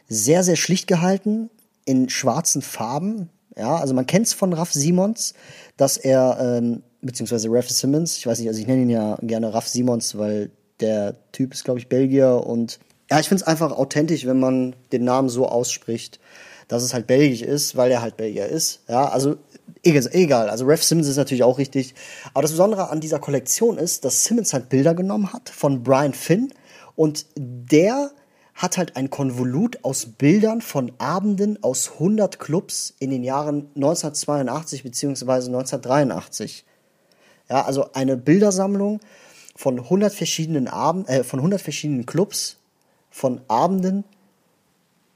Sehr, 0.09 0.45
sehr 0.45 0.57
schlicht 0.57 0.87
gehalten, 0.87 1.49
in 1.85 2.11
schwarzen 2.11 2.61
Farben. 2.61 3.31
Ja, 3.57 3.77
also 3.77 3.95
man 3.95 4.07
kennt 4.07 4.27
es 4.27 4.35
von 4.35 4.53
Raf 4.53 4.73
Simons, 4.73 5.33
dass 5.79 5.97
er, 5.97 6.39
ähm, 6.41 6.83
beziehungsweise 7.01 7.49
Raf 7.51 7.71
Simmons, 7.71 8.19
ich 8.19 8.27
weiß 8.27 8.39
nicht, 8.39 8.49
also 8.49 8.61
ich 8.61 8.67
nenne 8.67 8.83
ihn 8.83 8.91
ja 8.91 9.17
gerne 9.23 9.55
Raf 9.55 9.67
Simons, 9.67 10.19
weil 10.19 10.51
der 10.81 11.17
Typ 11.33 11.55
ist, 11.55 11.65
glaube 11.65 11.81
ich, 11.81 11.89
Belgier 11.89 12.47
und 12.47 12.79
ja, 13.11 13.21
ich 13.21 13.29
finde 13.29 13.43
es 13.43 13.47
einfach 13.47 13.73
authentisch, 13.73 14.27
wenn 14.27 14.41
man 14.41 14.77
den 14.93 15.05
Namen 15.05 15.29
so 15.29 15.47
ausspricht, 15.49 16.21
dass 16.69 16.83
es 16.83 16.93
halt 16.93 17.07
belgisch 17.07 17.43
ist, 17.43 17.77
weil 17.77 17.91
er 17.91 18.03
halt 18.03 18.17
Belgier 18.17 18.47
ist. 18.47 18.81
Ja, 18.89 19.09
also 19.09 19.37
egal. 19.83 20.51
Also 20.51 20.67
Ref 20.67 20.83
Simmons 20.83 21.09
ist 21.09 21.17
natürlich 21.17 21.43
auch 21.43 21.59
richtig. 21.59 21.95
Aber 22.35 22.43
das 22.43 22.51
Besondere 22.51 22.91
an 22.91 23.01
dieser 23.01 23.19
Kollektion 23.19 23.79
ist, 23.79 24.05
dass 24.05 24.25
Simmons 24.25 24.53
halt 24.53 24.69
Bilder 24.69 24.95
genommen 24.95 25.33
hat 25.33 25.49
von 25.49 25.83
Brian 25.83 26.13
Finn 26.13 26.53
und 26.95 27.27
der 27.37 28.11
hat 28.55 28.77
halt 28.77 28.97
ein 28.97 29.09
Konvolut 29.09 29.79
aus 29.85 30.07
Bildern 30.07 30.61
von 30.61 30.93
Abenden 30.99 31.63
aus 31.63 31.93
100 31.95 32.41
Clubs 32.41 32.93
in 32.99 33.11
den 33.11 33.23
Jahren 33.23 33.71
1982 33.77 34.83
bzw. 34.83 35.25
1983. 35.25 36.65
Ja, 37.49 37.65
also 37.65 37.93
eine 37.93 38.17
Bildersammlung 38.17 39.01
von 39.55 39.79
100 39.79 40.13
verschiedenen 40.13 40.67
Abend, 40.67 41.09
äh, 41.09 41.23
von 41.23 41.39
100 41.39 41.61
verschiedenen 41.61 42.05
Clubs, 42.05 42.58
von 43.19 43.41
Abenden 43.49 44.05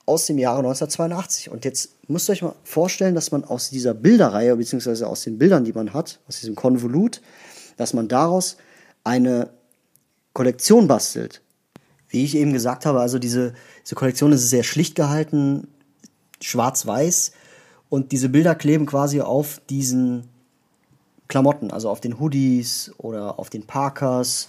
aus 0.06 0.26
dem 0.26 0.36
Jahre 0.36 0.58
1982. 0.58 1.50
Und 1.50 1.64
jetzt 1.64 1.94
müsst 2.08 2.28
ihr 2.28 2.32
euch 2.32 2.42
mal 2.42 2.56
vorstellen, 2.64 3.14
dass 3.14 3.30
man 3.30 3.44
aus 3.44 3.70
dieser 3.70 3.94
Bilderreihe, 3.94 4.56
beziehungsweise 4.56 5.06
aus 5.06 5.22
den 5.22 5.38
Bildern, 5.38 5.64
die 5.64 5.72
man 5.72 5.94
hat, 5.94 6.18
aus 6.26 6.40
diesem 6.40 6.56
Konvolut, 6.56 7.22
dass 7.76 7.94
man 7.94 8.08
daraus 8.08 8.56
eine 9.04 9.50
Kollektion 10.32 10.88
bastelt. 10.88 11.42
Wie 12.08 12.24
ich 12.24 12.34
eben 12.36 12.52
gesagt 12.52 12.86
habe, 12.86 13.00
also 13.00 13.20
diese, 13.20 13.54
diese 13.84 13.94
Kollektion 13.94 14.32
ist 14.32 14.50
sehr 14.50 14.64
schlicht 14.64 14.96
gehalten, 14.96 15.68
schwarz-weiß. 16.40 17.32
Und 17.88 18.10
diese 18.10 18.28
Bilder 18.28 18.56
kleben 18.56 18.86
quasi 18.86 19.20
auf 19.20 19.60
diesen 19.70 20.28
Klamotten, 21.28 21.70
also 21.70 21.88
auf 21.88 22.00
den 22.00 22.18
Hoodies 22.18 22.90
oder 22.98 23.38
auf 23.38 23.48
den 23.48 23.62
Parkers. 23.62 24.48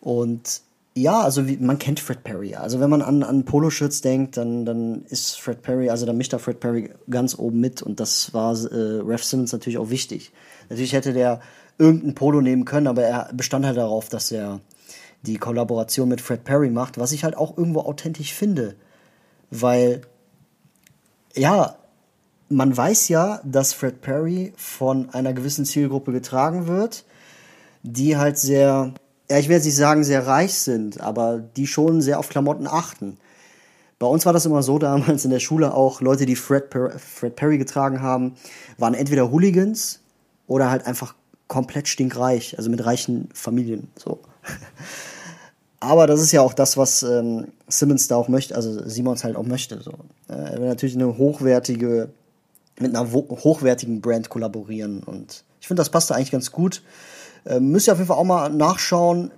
Und 0.00 0.62
ja, 0.98 1.20
also 1.20 1.46
wie, 1.46 1.56
man 1.56 1.78
kennt 1.78 2.00
Fred 2.00 2.24
Perry. 2.24 2.54
Also 2.54 2.80
wenn 2.80 2.90
man 2.90 3.02
an, 3.02 3.22
an 3.22 3.44
Poloshirts 3.44 4.00
denkt, 4.00 4.36
dann, 4.36 4.64
dann 4.64 5.04
ist 5.04 5.40
Fred 5.40 5.62
Perry, 5.62 5.90
also 5.90 6.06
da 6.06 6.12
mischt 6.12 6.32
da 6.32 6.38
Fred 6.38 6.60
Perry 6.60 6.90
ganz 7.08 7.38
oben 7.38 7.60
mit 7.60 7.82
und 7.82 8.00
das 8.00 8.34
war 8.34 8.52
äh, 8.52 9.00
Ref 9.00 9.22
Simmons 9.22 9.52
natürlich 9.52 9.78
auch 9.78 9.90
wichtig. 9.90 10.32
Natürlich 10.68 10.92
hätte 10.92 11.12
der 11.12 11.40
irgendein 11.78 12.14
Polo 12.14 12.40
nehmen 12.40 12.64
können, 12.64 12.88
aber 12.88 13.02
er 13.02 13.30
bestand 13.32 13.64
halt 13.64 13.76
darauf, 13.76 14.08
dass 14.08 14.32
er 14.32 14.60
die 15.22 15.36
Kollaboration 15.36 16.08
mit 16.08 16.20
Fred 16.20 16.44
Perry 16.44 16.70
macht, 16.70 16.98
was 16.98 17.12
ich 17.12 17.24
halt 17.24 17.36
auch 17.36 17.56
irgendwo 17.56 17.80
authentisch 17.80 18.32
finde. 18.34 18.74
Weil, 19.50 20.02
ja, 21.34 21.76
man 22.48 22.76
weiß 22.76 23.08
ja, 23.08 23.40
dass 23.44 23.72
Fred 23.72 24.00
Perry 24.00 24.52
von 24.56 25.10
einer 25.10 25.32
gewissen 25.32 25.64
Zielgruppe 25.64 26.12
getragen 26.12 26.66
wird, 26.66 27.04
die 27.82 28.16
halt 28.16 28.38
sehr, 28.38 28.94
ja, 29.30 29.38
ich 29.38 29.48
will 29.48 29.56
jetzt 29.56 29.66
nicht 29.66 29.76
sagen 29.76 30.04
sehr 30.04 30.26
reich 30.26 30.54
sind, 30.54 31.00
aber 31.00 31.38
die 31.38 31.66
schon 31.66 32.00
sehr 32.00 32.18
auf 32.18 32.28
Klamotten 32.28 32.66
achten. 32.66 33.18
Bei 33.98 34.06
uns 34.06 34.24
war 34.26 34.32
das 34.32 34.46
immer 34.46 34.62
so 34.62 34.78
damals 34.78 35.24
in 35.24 35.30
der 35.30 35.40
Schule 35.40 35.74
auch, 35.74 36.00
Leute, 36.00 36.26
die 36.26 36.36
Fred, 36.36 36.70
per 36.70 36.98
Fred 36.98 37.36
Perry 37.36 37.58
getragen 37.58 38.00
haben, 38.00 38.34
waren 38.78 38.94
entweder 38.94 39.30
Hooligans 39.30 40.00
oder 40.46 40.70
halt 40.70 40.86
einfach 40.86 41.14
komplett 41.46 41.88
stinkreich, 41.88 42.56
also 42.58 42.70
mit 42.70 42.84
reichen 42.84 43.28
Familien, 43.32 43.88
so. 43.96 44.20
Aber 45.80 46.08
das 46.08 46.20
ist 46.20 46.32
ja 46.32 46.40
auch 46.40 46.54
das, 46.54 46.76
was 46.76 47.04
ähm, 47.04 47.48
Simmons 47.68 48.08
da 48.08 48.16
auch 48.16 48.28
möchte, 48.28 48.56
also 48.56 48.88
Simons 48.88 49.22
halt 49.22 49.36
auch 49.36 49.44
möchte. 49.44 49.80
So. 49.80 49.92
Äh, 50.28 50.32
er 50.32 50.58
will 50.58 50.66
natürlich 50.66 50.96
eine 50.96 51.16
hochwertige, 51.16 52.08
mit 52.80 52.96
einer 52.96 53.12
hochwertigen 53.12 54.00
Brand 54.00 54.28
kollaborieren 54.28 55.04
und 55.04 55.44
ich 55.60 55.68
finde, 55.68 55.80
das 55.80 55.90
passt 55.90 56.10
da 56.10 56.14
eigentlich 56.14 56.32
ganz 56.32 56.50
gut. 56.50 56.82
Äh, 57.44 57.60
müsst 57.60 57.88
ihr 57.88 57.92
auf 57.92 57.98
jeden 57.98 58.08
Fall 58.08 58.18
auch 58.18 58.24
mal 58.24 58.50
nachschauen. 58.50 59.30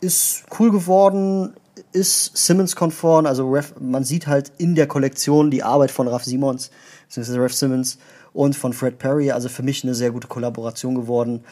Ist 0.00 0.44
cool 0.58 0.70
geworden, 0.70 1.54
ist 1.92 2.36
Simmons-konform, 2.36 3.26
also 3.26 3.50
Ref, 3.50 3.74
man 3.80 4.04
sieht 4.04 4.26
halt 4.26 4.52
in 4.58 4.74
der 4.74 4.86
Kollektion 4.86 5.50
die 5.50 5.62
Arbeit 5.62 5.90
von 5.90 6.08
Raf 6.08 6.24
Simons, 6.24 6.70
beziehungsweise 7.06 7.40
Ref 7.40 7.54
Simmons 7.54 7.98
und 8.32 8.56
von 8.56 8.72
Fred 8.72 8.98
Perry, 8.98 9.30
also 9.30 9.48
für 9.48 9.62
mich 9.62 9.84
eine 9.84 9.94
sehr 9.94 10.10
gute 10.10 10.28
Kollaboration 10.28 10.94
geworden. 10.94 11.44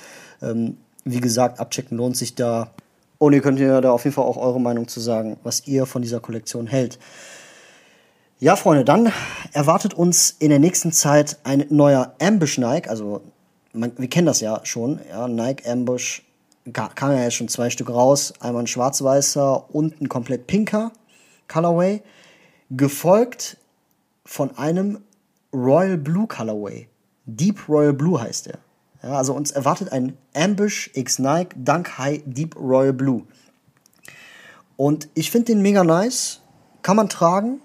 Ähm, 0.42 0.78
wie 1.04 1.20
gesagt, 1.20 1.60
abchecken 1.60 1.96
lohnt 1.96 2.16
sich 2.16 2.34
da. 2.34 2.72
Und 3.18 3.34
ihr 3.34 3.42
könnt 3.42 3.58
ja 3.58 3.80
da 3.80 3.92
auf 3.92 4.04
jeden 4.04 4.14
Fall 4.14 4.24
auch 4.24 4.38
eure 4.38 4.60
Meinung 4.60 4.88
zu 4.88 5.00
sagen, 5.00 5.36
was 5.42 5.66
ihr 5.66 5.84
von 5.84 6.02
dieser 6.02 6.20
Kollektion 6.20 6.66
hält. 6.66 6.98
Ja, 8.38 8.56
Freunde, 8.56 8.84
dann 8.84 9.12
erwartet 9.52 9.92
uns 9.92 10.34
in 10.38 10.48
der 10.48 10.58
nächsten 10.58 10.92
Zeit 10.92 11.38
ein 11.44 11.66
neuer 11.68 12.14
Ambush 12.18 12.56
Nike. 12.56 12.88
Also, 12.88 13.20
man, 13.72 13.92
wir 13.96 14.08
kennen 14.08 14.26
das 14.26 14.40
ja 14.40 14.60
schon. 14.64 15.00
Ja, 15.08 15.28
Nike 15.28 15.68
Ambush 15.68 16.22
kam 16.72 17.12
ja 17.12 17.22
jetzt 17.22 17.34
schon 17.34 17.48
zwei 17.48 17.70
Stück 17.70 17.90
raus. 17.90 18.32
Einmal 18.40 18.64
ein 18.64 18.66
schwarz-weißer 18.66 19.74
und 19.74 20.00
ein 20.00 20.08
komplett 20.08 20.46
pinker 20.46 20.92
Colorway. 21.48 22.02
Gefolgt 22.70 23.56
von 24.24 24.56
einem 24.56 25.00
Royal 25.52 25.96
Blue 25.96 26.26
Colorway. 26.26 26.88
Deep 27.26 27.68
Royal 27.68 27.92
Blue 27.92 28.20
heißt 28.20 28.48
er. 28.48 28.58
Ja, 29.02 29.16
also 29.16 29.34
uns 29.34 29.50
erwartet 29.50 29.92
ein 29.92 30.16
Ambush 30.34 30.90
X 30.94 31.18
Nike 31.18 31.56
Dunk 31.56 31.98
High 31.98 32.22
Deep 32.26 32.54
Royal 32.56 32.92
Blue. 32.92 33.22
Und 34.76 35.08
ich 35.14 35.30
finde 35.30 35.52
den 35.52 35.62
mega 35.62 35.84
nice. 35.84 36.40
Kann 36.82 36.96
man 36.96 37.08
tragen. 37.08 37.60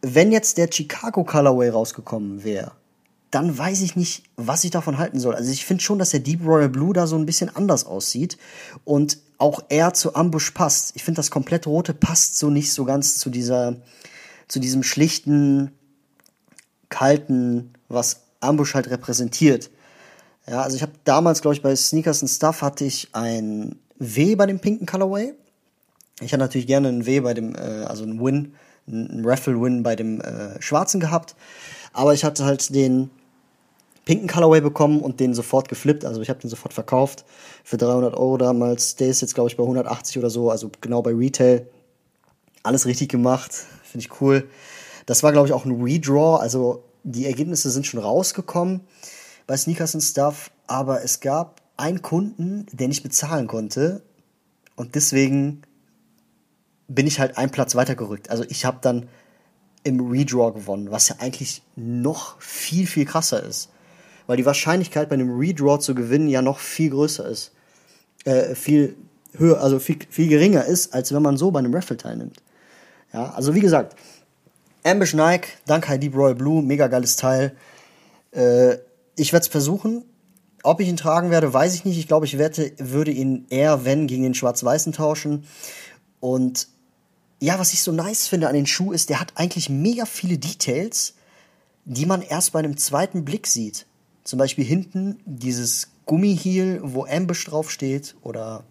Wenn 0.00 0.32
jetzt 0.32 0.58
der 0.58 0.68
Chicago 0.70 1.24
Colorway 1.24 1.68
rausgekommen 1.68 2.42
wäre, 2.42 2.72
dann 3.32 3.56
weiß 3.56 3.80
ich 3.80 3.96
nicht, 3.96 4.24
was 4.36 4.62
ich 4.62 4.70
davon 4.70 4.98
halten 4.98 5.18
soll. 5.18 5.34
Also 5.34 5.50
ich 5.50 5.64
finde 5.64 5.82
schon, 5.82 5.98
dass 5.98 6.10
der 6.10 6.20
Deep 6.20 6.44
Royal 6.44 6.68
Blue 6.68 6.92
da 6.92 7.06
so 7.06 7.16
ein 7.16 7.24
bisschen 7.24 7.48
anders 7.56 7.86
aussieht 7.86 8.36
und 8.84 9.18
auch 9.38 9.64
eher 9.70 9.94
zu 9.94 10.14
Ambush 10.14 10.50
passt. 10.50 10.92
Ich 10.96 11.02
finde, 11.02 11.16
das 11.16 11.30
komplett 11.30 11.66
rote 11.66 11.94
passt 11.94 12.38
so 12.38 12.50
nicht 12.50 12.72
so 12.72 12.84
ganz 12.84 13.16
zu 13.16 13.30
dieser, 13.30 13.76
zu 14.48 14.60
diesem 14.60 14.82
schlichten, 14.82 15.72
kalten, 16.90 17.72
was 17.88 18.20
Ambush 18.40 18.74
halt 18.74 18.90
repräsentiert. 18.90 19.70
Ja, 20.46 20.60
also 20.62 20.76
ich 20.76 20.82
habe 20.82 20.92
damals, 21.04 21.40
glaube 21.40 21.54
ich, 21.54 21.62
bei 21.62 21.74
Sneakers 21.74 22.22
and 22.22 22.30
Stuff 22.30 22.60
hatte 22.60 22.84
ich 22.84 23.08
ein 23.14 23.76
W 23.98 24.34
bei 24.34 24.44
dem 24.44 24.60
pinken 24.60 24.86
Colorway. 24.86 25.32
Ich 26.20 26.34
hatte 26.34 26.42
natürlich 26.42 26.66
gerne 26.66 26.88
ein 26.88 27.06
W 27.06 27.20
bei 27.20 27.32
dem, 27.32 27.54
äh, 27.54 27.84
also 27.86 28.04
ein 28.04 28.22
Win, 28.22 28.54
ein 28.86 29.22
Raffle-Win 29.24 29.82
bei 29.82 29.96
dem 29.96 30.20
äh, 30.20 30.60
schwarzen 30.60 31.00
gehabt. 31.00 31.34
Aber 31.94 32.12
ich 32.12 32.24
hatte 32.24 32.44
halt 32.44 32.74
den 32.74 33.10
pinken 34.04 34.28
Colorway 34.28 34.60
bekommen 34.60 35.00
und 35.00 35.20
den 35.20 35.34
sofort 35.34 35.68
geflippt. 35.68 36.04
Also 36.04 36.20
ich 36.20 36.28
habe 36.28 36.40
den 36.40 36.50
sofort 36.50 36.72
verkauft 36.72 37.24
für 37.64 37.76
300 37.76 38.14
Euro 38.14 38.36
damals. 38.36 38.96
Der 38.96 39.08
ist 39.08 39.20
jetzt, 39.20 39.34
glaube 39.34 39.48
ich, 39.48 39.56
bei 39.56 39.62
180 39.62 40.18
oder 40.18 40.30
so, 40.30 40.50
also 40.50 40.70
genau 40.80 41.02
bei 41.02 41.12
Retail. 41.12 41.66
Alles 42.62 42.86
richtig 42.86 43.08
gemacht, 43.08 43.52
finde 43.84 44.06
ich 44.06 44.20
cool. 44.20 44.48
Das 45.06 45.22
war, 45.22 45.32
glaube 45.32 45.48
ich, 45.48 45.52
auch 45.52 45.64
ein 45.64 45.82
Redraw. 45.82 46.40
Also 46.40 46.84
die 47.04 47.26
Ergebnisse 47.26 47.70
sind 47.70 47.86
schon 47.86 48.00
rausgekommen 48.00 48.80
bei 49.46 49.56
Sneakers 49.56 49.94
und 49.94 50.00
Stuff, 50.00 50.50
aber 50.66 51.02
es 51.02 51.20
gab 51.20 51.60
einen 51.76 52.02
Kunden, 52.02 52.66
der 52.72 52.88
nicht 52.88 53.02
bezahlen 53.02 53.48
konnte 53.48 54.02
und 54.76 54.94
deswegen 54.94 55.62
bin 56.88 57.06
ich 57.06 57.18
halt 57.18 57.38
einen 57.38 57.50
Platz 57.50 57.74
weitergerückt. 57.74 58.30
Also 58.30 58.44
ich 58.48 58.64
habe 58.64 58.78
dann 58.80 59.08
im 59.84 60.00
Redraw 60.00 60.52
gewonnen, 60.52 60.90
was 60.90 61.08
ja 61.08 61.16
eigentlich 61.18 61.62
noch 61.74 62.40
viel, 62.40 62.86
viel 62.86 63.04
krasser 63.04 63.42
ist. 63.42 63.70
Weil 64.26 64.36
die 64.36 64.46
Wahrscheinlichkeit 64.46 65.08
bei 65.08 65.14
einem 65.14 65.38
Redraw 65.38 65.78
zu 65.78 65.94
gewinnen 65.94 66.28
ja 66.28 66.42
noch 66.42 66.58
viel 66.58 66.90
größer 66.90 67.26
ist. 67.28 67.52
Äh, 68.24 68.54
viel 68.54 68.96
höher, 69.36 69.60
also 69.60 69.78
viel, 69.78 69.98
viel 70.10 70.28
geringer 70.28 70.64
ist, 70.64 70.94
als 70.94 71.12
wenn 71.12 71.22
man 71.22 71.36
so 71.36 71.50
bei 71.50 71.58
einem 71.58 71.74
Raffle 71.74 71.96
teilnimmt. 71.96 72.42
Ja, 73.12 73.30
also 73.30 73.54
wie 73.54 73.60
gesagt, 73.60 73.96
Ambush 74.84 75.14
Nike, 75.14 75.48
dank 75.66 75.88
High 75.88 76.00
Deep 76.00 76.14
Royal 76.14 76.34
Blue, 76.34 76.62
mega 76.62 76.86
geiles 76.86 77.16
Teil. 77.16 77.54
Äh, 78.32 78.78
ich 79.16 79.32
werde 79.32 79.44
es 79.44 79.48
versuchen. 79.48 80.04
Ob 80.64 80.80
ich 80.80 80.88
ihn 80.88 80.96
tragen 80.96 81.30
werde, 81.30 81.52
weiß 81.52 81.74
ich 81.74 81.84
nicht. 81.84 81.98
Ich 81.98 82.06
glaube, 82.06 82.26
ich 82.26 82.38
wette, 82.38 82.72
würde 82.78 83.10
ihn 83.10 83.46
eher, 83.50 83.84
wenn, 83.84 84.06
gegen 84.06 84.22
den 84.22 84.34
Schwarz-Weißen 84.34 84.92
tauschen. 84.92 85.44
Und 86.20 86.68
ja, 87.40 87.58
was 87.58 87.72
ich 87.72 87.82
so 87.82 87.90
nice 87.90 88.28
finde 88.28 88.48
an 88.48 88.54
den 88.54 88.66
Schuh 88.66 88.92
ist, 88.92 89.10
der 89.10 89.20
hat 89.20 89.32
eigentlich 89.34 89.68
mega 89.68 90.06
viele 90.06 90.38
Details, 90.38 91.14
die 91.84 92.06
man 92.06 92.22
erst 92.22 92.52
bei 92.52 92.60
einem 92.60 92.76
zweiten 92.76 93.24
Blick 93.24 93.48
sieht. 93.48 93.86
Zum 94.24 94.38
Beispiel 94.38 94.64
hinten 94.64 95.20
dieses 95.24 95.88
Gummiheel, 96.06 96.80
wo 96.82 97.04
Ambush 97.04 97.44
draufsteht, 97.44 98.14
oder 98.22 98.64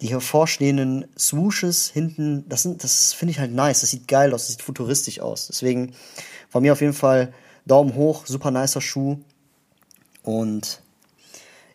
die 0.00 0.08
hervorstehenden 0.08 1.06
Swooshes 1.18 1.88
hinten. 1.88 2.48
Das, 2.48 2.68
das 2.78 3.12
finde 3.12 3.32
ich 3.32 3.38
halt 3.38 3.52
nice. 3.52 3.80
Das 3.80 3.90
sieht 3.90 4.06
geil 4.08 4.32
aus, 4.32 4.42
das 4.42 4.52
sieht 4.52 4.62
futuristisch 4.62 5.20
aus. 5.20 5.48
Deswegen 5.48 5.94
von 6.48 6.62
mir 6.62 6.72
auf 6.72 6.80
jeden 6.80 6.92
Fall 6.92 7.32
Daumen 7.66 7.94
hoch, 7.94 8.26
super 8.26 8.50
nicer 8.50 8.80
Schuh. 8.80 9.18
Und 10.22 10.80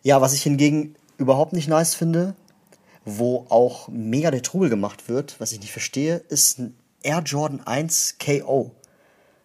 ja, 0.02 0.20
was 0.20 0.32
ich 0.32 0.42
hingegen 0.42 0.94
überhaupt 1.18 1.52
nicht 1.52 1.68
nice 1.68 1.94
finde, 1.94 2.34
wo 3.04 3.46
auch 3.50 3.88
mega 3.88 4.30
der 4.30 4.42
Trubel 4.42 4.70
gemacht 4.70 5.08
wird, 5.08 5.36
was 5.38 5.52
ich 5.52 5.60
nicht 5.60 5.72
verstehe, 5.72 6.16
ist 6.28 6.58
ein 6.58 6.76
Air 7.02 7.22
Jordan 7.24 7.60
1 7.60 8.16
KO. 8.18 8.72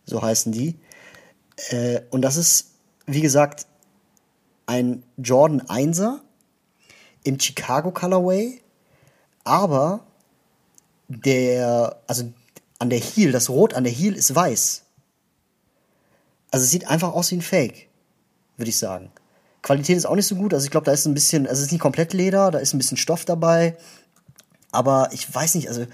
So 0.05 0.21
heißen 0.21 0.51
die. 0.51 0.75
Äh, 1.69 2.01
und 2.09 2.21
das 2.21 2.37
ist, 2.37 2.68
wie 3.11 3.21
gesagt, 3.21 3.65
ein 4.65 5.03
Jordan 5.17 5.61
1er 5.61 6.19
im 7.23 7.39
Chicago 7.39 7.91
Colorway, 7.91 8.61
aber 9.43 10.05
der, 11.07 11.99
also 12.07 12.31
an 12.77 12.89
der 12.89 12.99
Heel, 12.99 13.31
das 13.31 13.49
Rot 13.49 13.73
an 13.73 13.83
der 13.83 13.93
Heel 13.93 14.13
ist 14.13 14.33
weiß. 14.33 14.83
Also 16.51 16.63
es 16.63 16.71
sieht 16.71 16.87
einfach 16.87 17.13
aus 17.13 17.31
wie 17.31 17.35
ein 17.35 17.41
Fake 17.41 17.89
würde 18.59 18.69
ich 18.69 18.77
sagen. 18.77 19.09
Qualität 19.61 19.97
ist 19.97 20.05
auch 20.05 20.15
nicht 20.15 20.27
so 20.27 20.35
gut. 20.35 20.53
Also 20.53 20.65
ich 20.65 20.71
glaube, 20.71 20.85
da 20.85 20.91
ist 20.91 21.05
ein 21.05 21.13
bisschen, 21.13 21.47
also 21.47 21.59
es 21.59 21.67
ist 21.67 21.71
nicht 21.71 21.81
komplett 21.81 22.13
Leder, 22.13 22.51
da 22.51 22.59
ist 22.59 22.73
ein 22.73 22.77
bisschen 22.77 22.97
Stoff 22.97 23.25
dabei. 23.25 23.77
Aber 24.71 25.09
ich 25.13 25.33
weiß 25.33 25.55
nicht, 25.55 25.69
also 25.69 25.85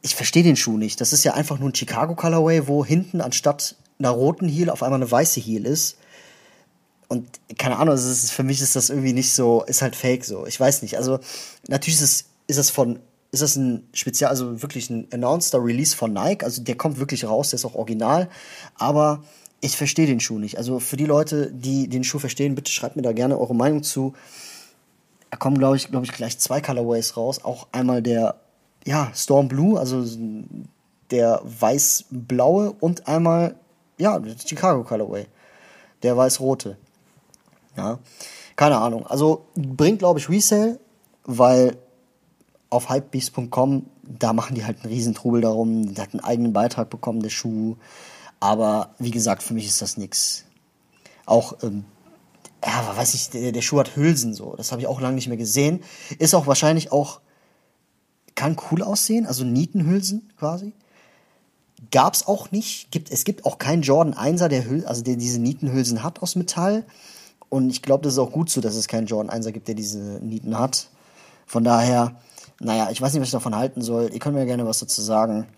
ich 0.00 0.14
verstehe 0.14 0.42
den 0.42 0.56
Schuh 0.56 0.78
nicht. 0.78 1.00
Das 1.00 1.12
ist 1.12 1.24
ja 1.24 1.34
einfach 1.34 1.58
nur 1.58 1.68
ein 1.68 1.74
Chicago 1.74 2.14
Colorway, 2.14 2.66
wo 2.66 2.84
hinten 2.84 3.20
anstatt 3.20 3.76
einer 4.00 4.10
roten 4.10 4.48
Heel 4.48 4.70
auf 4.70 4.82
einmal 4.82 5.00
eine 5.00 5.10
weiße 5.10 5.40
Heel 5.40 5.66
ist. 5.66 5.98
und 7.08 7.28
keine 7.58 7.76
Ahnung, 7.76 7.92
also 7.92 8.10
ist, 8.10 8.32
für 8.32 8.42
mich 8.42 8.60
ist 8.60 8.76
das 8.76 8.90
irgendwie 8.90 9.12
nicht 9.12 9.32
so, 9.32 9.62
ist 9.64 9.82
halt 9.82 9.96
fake 9.96 10.24
so. 10.24 10.46
Ich 10.46 10.58
weiß 10.58 10.82
nicht. 10.82 10.96
Also 10.96 11.20
natürlich 11.68 12.00
ist 12.00 12.02
es, 12.02 12.24
ist 12.46 12.56
es 12.56 12.70
von, 12.70 12.98
ist 13.32 13.42
das 13.42 13.56
ein 13.56 13.88
speziell, 13.92 14.30
also 14.30 14.62
wirklich 14.62 14.90
ein 14.90 15.06
announced 15.12 15.54
Release 15.54 15.94
von 15.96 16.12
Nike. 16.12 16.44
Also 16.44 16.62
der 16.62 16.76
kommt 16.76 16.98
wirklich 16.98 17.24
raus, 17.24 17.50
der 17.50 17.58
ist 17.58 17.64
auch 17.64 17.74
original. 17.74 18.28
Aber 18.76 19.22
ich 19.60 19.76
verstehe 19.76 20.06
den 20.06 20.20
Schuh 20.20 20.38
nicht. 20.38 20.56
Also 20.58 20.80
für 20.80 20.96
die 20.96 21.06
Leute, 21.06 21.52
die 21.52 21.88
den 21.88 22.04
Schuh 22.04 22.18
verstehen, 22.18 22.54
bitte 22.54 22.72
schreibt 22.72 22.96
mir 22.96 23.02
da 23.02 23.12
gerne 23.12 23.38
eure 23.38 23.54
Meinung 23.54 23.82
zu. 23.82 24.14
Da 25.30 25.36
kommen, 25.36 25.58
glaube 25.58 25.76
ich, 25.76 25.88
glaube 25.90 26.06
ich, 26.06 26.12
gleich 26.12 26.38
zwei 26.38 26.60
Colorways 26.60 27.16
raus. 27.16 27.44
Auch 27.44 27.68
einmal 27.72 28.02
der, 28.02 28.36
ja, 28.84 29.12
Storm 29.14 29.48
Blue, 29.48 29.78
also 29.78 30.04
der 31.10 31.42
weiß-blaue 31.44 32.72
und 32.72 33.06
einmal, 33.06 33.54
ja, 34.00 34.20
Chicago 34.44 34.82
Colorway, 34.82 35.26
der 36.02 36.16
weiß-rote. 36.16 36.76
Ja, 37.76 37.98
keine 38.56 38.78
Ahnung. 38.78 39.06
Also 39.06 39.46
bringt, 39.54 40.00
glaube 40.00 40.18
ich, 40.18 40.28
Resale, 40.28 40.80
weil 41.24 41.76
auf 42.68 42.88
hypebeast.com, 42.88 43.86
da 44.02 44.32
machen 44.32 44.54
die 44.54 44.64
halt 44.64 44.82
einen 44.82 44.92
riesen 44.92 45.14
Trubel 45.14 45.40
darum. 45.40 45.94
Der 45.94 46.04
hat 46.04 46.14
einen 46.14 46.24
eigenen 46.24 46.52
Beitrag 46.52 46.88
bekommen, 46.88 47.20
der 47.20 47.30
Schuh. 47.30 47.76
Aber 48.38 48.94
wie 48.98 49.10
gesagt, 49.10 49.42
für 49.42 49.54
mich 49.54 49.66
ist 49.66 49.82
das 49.82 49.96
nix. 49.96 50.44
Auch, 51.26 51.62
ähm, 51.62 51.84
ja, 52.64 52.96
weiß 52.96 53.14
ich, 53.14 53.30
der, 53.30 53.52
der 53.52 53.62
Schuh 53.62 53.80
hat 53.80 53.96
Hülsen 53.96 54.34
so. 54.34 54.54
Das 54.56 54.72
habe 54.72 54.80
ich 54.80 54.88
auch 54.88 55.00
lange 55.00 55.16
nicht 55.16 55.28
mehr 55.28 55.36
gesehen. 55.36 55.82
Ist 56.18 56.34
auch 56.34 56.46
wahrscheinlich 56.46 56.92
auch, 56.92 57.20
kann 58.34 58.56
cool 58.70 58.82
aussehen, 58.82 59.26
also 59.26 59.44
Nietenhülsen 59.44 60.32
quasi. 60.38 60.72
Gab's 61.90 62.26
auch 62.26 62.50
nicht. 62.50 62.90
Gibt, 62.90 63.10
es 63.10 63.24
gibt 63.24 63.44
auch 63.44 63.58
keinen 63.58 63.82
Jordan 63.82 64.14
1er, 64.14 64.48
der, 64.48 64.64
Hül 64.64 64.84
also 64.84 65.02
der 65.02 65.16
diese 65.16 65.40
Nietenhülsen 65.40 66.02
hat 66.02 66.22
aus 66.22 66.36
Metall. 66.36 66.84
Und 67.48 67.70
ich 67.70 67.82
glaube, 67.82 68.04
das 68.04 68.14
ist 68.14 68.18
auch 68.18 68.32
gut 68.32 68.50
so, 68.50 68.60
dass 68.60 68.74
es 68.76 68.86
keinen 68.86 69.06
Jordan 69.06 69.42
1er 69.42 69.50
gibt, 69.50 69.68
der 69.68 69.74
diese 69.74 69.98
Nieten 69.98 70.58
hat. 70.58 70.88
Von 71.46 71.64
daher, 71.64 72.16
naja, 72.60 72.90
ich 72.90 73.00
weiß 73.00 73.12
nicht, 73.12 73.20
was 73.20 73.28
ich 73.28 73.32
davon 73.32 73.56
halten 73.56 73.82
soll. 73.82 74.10
Ihr 74.12 74.20
könnt 74.20 74.36
mir 74.36 74.46
gerne 74.46 74.66
was 74.66 74.78
dazu 74.78 75.02
sagen. 75.02 75.48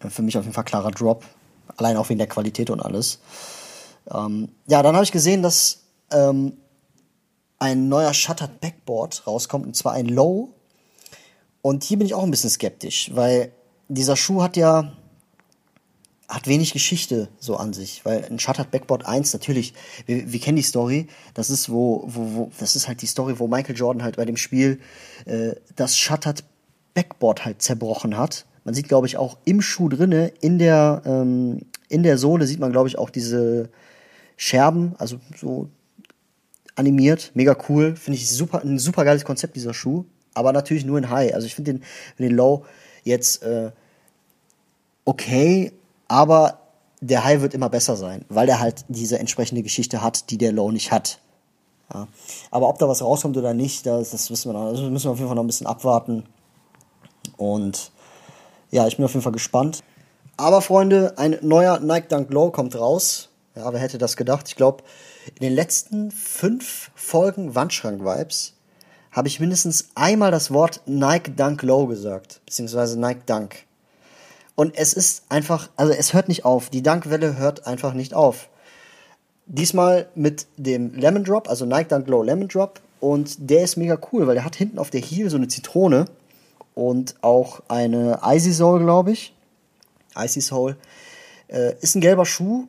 Für 0.00 0.22
mich 0.22 0.36
auf 0.36 0.44
jeden 0.44 0.54
Fall 0.54 0.64
klarer 0.64 0.90
Drop. 0.90 1.24
Allein 1.76 1.96
auch 1.96 2.08
wegen 2.08 2.18
der 2.18 2.26
Qualität 2.26 2.70
und 2.70 2.80
alles. 2.80 3.20
Ähm, 4.12 4.48
ja, 4.66 4.82
dann 4.82 4.94
habe 4.94 5.04
ich 5.04 5.12
gesehen, 5.12 5.42
dass 5.42 5.80
ähm, 6.10 6.56
ein 7.58 7.88
neuer 7.88 8.14
Shuttered 8.14 8.60
Backboard 8.60 9.26
rauskommt, 9.26 9.66
und 9.66 9.76
zwar 9.76 9.92
ein 9.92 10.06
Low. 10.06 10.50
Und 11.62 11.84
hier 11.84 11.98
bin 11.98 12.06
ich 12.06 12.14
auch 12.14 12.22
ein 12.22 12.30
bisschen 12.30 12.50
skeptisch, 12.50 13.10
weil 13.14 13.52
dieser 13.88 14.16
Schuh 14.16 14.42
hat 14.42 14.56
ja 14.56 14.92
hat 16.28 16.46
wenig 16.46 16.74
Geschichte 16.74 17.28
so 17.38 17.56
an 17.56 17.72
sich, 17.72 18.04
weil 18.04 18.24
ein 18.30 18.38
Shuttered 18.38 18.70
Backboard 18.70 19.06
1 19.06 19.32
natürlich, 19.32 19.72
wir, 20.04 20.30
wir 20.30 20.40
kennen 20.40 20.56
die 20.56 20.62
Story, 20.62 21.06
das 21.32 21.48
ist 21.48 21.70
wo, 21.70 22.04
wo, 22.06 22.34
wo, 22.34 22.50
das 22.60 22.76
ist 22.76 22.86
halt 22.86 23.00
die 23.00 23.06
Story, 23.06 23.38
wo 23.38 23.48
Michael 23.48 23.76
Jordan 23.76 24.02
halt 24.02 24.16
bei 24.16 24.26
dem 24.26 24.36
Spiel 24.36 24.78
äh, 25.24 25.54
das 25.74 25.96
Shuttered 25.96 26.44
Backboard 26.92 27.46
halt 27.46 27.62
zerbrochen 27.62 28.18
hat. 28.18 28.44
Man 28.64 28.74
sieht, 28.74 28.88
glaube 28.88 29.06
ich, 29.06 29.16
auch 29.16 29.38
im 29.46 29.62
Schuh 29.62 29.88
drinne, 29.88 30.28
in 30.40 30.58
der, 30.58 31.02
ähm, 31.06 31.60
in 31.88 32.02
der 32.02 32.18
Sohle 32.18 32.46
sieht 32.46 32.60
man, 32.60 32.72
glaube 32.72 32.88
ich, 32.88 32.98
auch 32.98 33.08
diese 33.08 33.70
Scherben, 34.36 34.94
also 34.98 35.18
so 35.34 35.70
animiert, 36.74 37.30
mega 37.34 37.56
cool, 37.68 37.96
finde 37.96 38.18
ich 38.18 38.28
super, 38.28 38.62
ein 38.62 38.78
super 38.78 39.04
geiles 39.04 39.24
Konzept, 39.24 39.56
dieser 39.56 39.72
Schuh, 39.72 40.04
aber 40.34 40.52
natürlich 40.52 40.84
nur 40.84 40.98
in 40.98 41.08
High, 41.08 41.34
also 41.34 41.46
ich 41.46 41.54
finde 41.54 41.72
den, 41.72 41.82
den 42.18 42.36
Low 42.36 42.66
jetzt 43.02 43.42
äh, 43.42 43.70
okay, 45.06 45.72
aber 46.08 46.58
der 47.00 47.24
High 47.24 47.40
wird 47.40 47.54
immer 47.54 47.68
besser 47.68 47.96
sein, 47.96 48.24
weil 48.28 48.46
der 48.46 48.60
halt 48.60 48.84
diese 48.88 49.18
entsprechende 49.18 49.62
Geschichte 49.62 50.02
hat, 50.02 50.30
die 50.30 50.38
der 50.38 50.52
Low 50.52 50.70
nicht 50.72 50.90
hat. 50.90 51.20
Ja. 51.92 52.08
Aber 52.50 52.68
ob 52.68 52.78
da 52.78 52.88
was 52.88 53.02
rauskommt 53.02 53.36
oder 53.36 53.54
nicht, 53.54 53.86
das, 53.86 54.10
das 54.10 54.30
wissen 54.30 54.50
wir 54.50 54.58
noch. 54.58 54.66
Also 54.66 54.82
müssen 54.90 55.06
wir 55.06 55.12
auf 55.12 55.18
jeden 55.18 55.28
Fall 55.28 55.36
noch 55.36 55.44
ein 55.44 55.48
bisschen 55.48 55.66
abwarten. 55.66 56.24
Und 57.36 57.92
ja, 58.70 58.86
ich 58.86 58.96
bin 58.96 59.04
auf 59.04 59.12
jeden 59.12 59.22
Fall 59.22 59.32
gespannt. 59.32 59.82
Aber 60.36 60.60
Freunde, 60.60 61.14
ein 61.16 61.38
neuer 61.42 61.80
Nike 61.80 62.08
Dunk 62.08 62.32
Low 62.32 62.50
kommt 62.50 62.78
raus. 62.78 63.30
Ja, 63.54 63.72
wer 63.72 63.80
hätte 63.80 63.98
das 63.98 64.16
gedacht? 64.16 64.48
Ich 64.48 64.56
glaube, 64.56 64.84
in 65.34 65.42
den 65.42 65.52
letzten 65.52 66.10
fünf 66.10 66.90
Folgen 66.94 67.54
Wandschrank-Vibes 67.54 68.54
habe 69.10 69.28
ich 69.28 69.40
mindestens 69.40 69.88
einmal 69.94 70.30
das 70.30 70.52
Wort 70.52 70.82
Nike 70.86 71.34
Dunk 71.34 71.62
Low 71.62 71.86
gesagt, 71.86 72.40
beziehungsweise 72.44 73.00
Nike 73.00 73.22
Dunk. 73.26 73.66
Und 74.58 74.76
es 74.76 74.92
ist 74.92 75.22
einfach, 75.28 75.70
also 75.76 75.92
es 75.92 76.14
hört 76.14 76.26
nicht 76.26 76.44
auf. 76.44 76.68
Die 76.68 76.82
Dankwelle 76.82 77.36
hört 77.36 77.68
einfach 77.68 77.94
nicht 77.94 78.12
auf. 78.12 78.48
Diesmal 79.46 80.08
mit 80.16 80.48
dem 80.56 80.94
Lemon 80.94 81.22
Drop, 81.22 81.48
also 81.48 81.64
Nike 81.64 81.90
Dunk 81.90 82.08
Low 82.08 82.24
Lemon 82.24 82.48
Drop. 82.48 82.80
Und 82.98 83.36
der 83.38 83.62
ist 83.62 83.76
mega 83.76 83.96
cool, 84.10 84.26
weil 84.26 84.34
der 84.34 84.44
hat 84.44 84.56
hinten 84.56 84.80
auf 84.80 84.90
der 84.90 85.00
Heel 85.00 85.30
so 85.30 85.36
eine 85.36 85.46
Zitrone 85.46 86.06
und 86.74 87.14
auch 87.20 87.60
eine 87.68 88.18
Icy 88.24 88.52
Soul, 88.52 88.80
glaube 88.80 89.12
ich. 89.12 89.32
Icy 90.16 90.40
Soul. 90.40 90.76
Äh, 91.46 91.76
ist 91.80 91.94
ein 91.94 92.00
gelber 92.00 92.26
Schuh, 92.26 92.66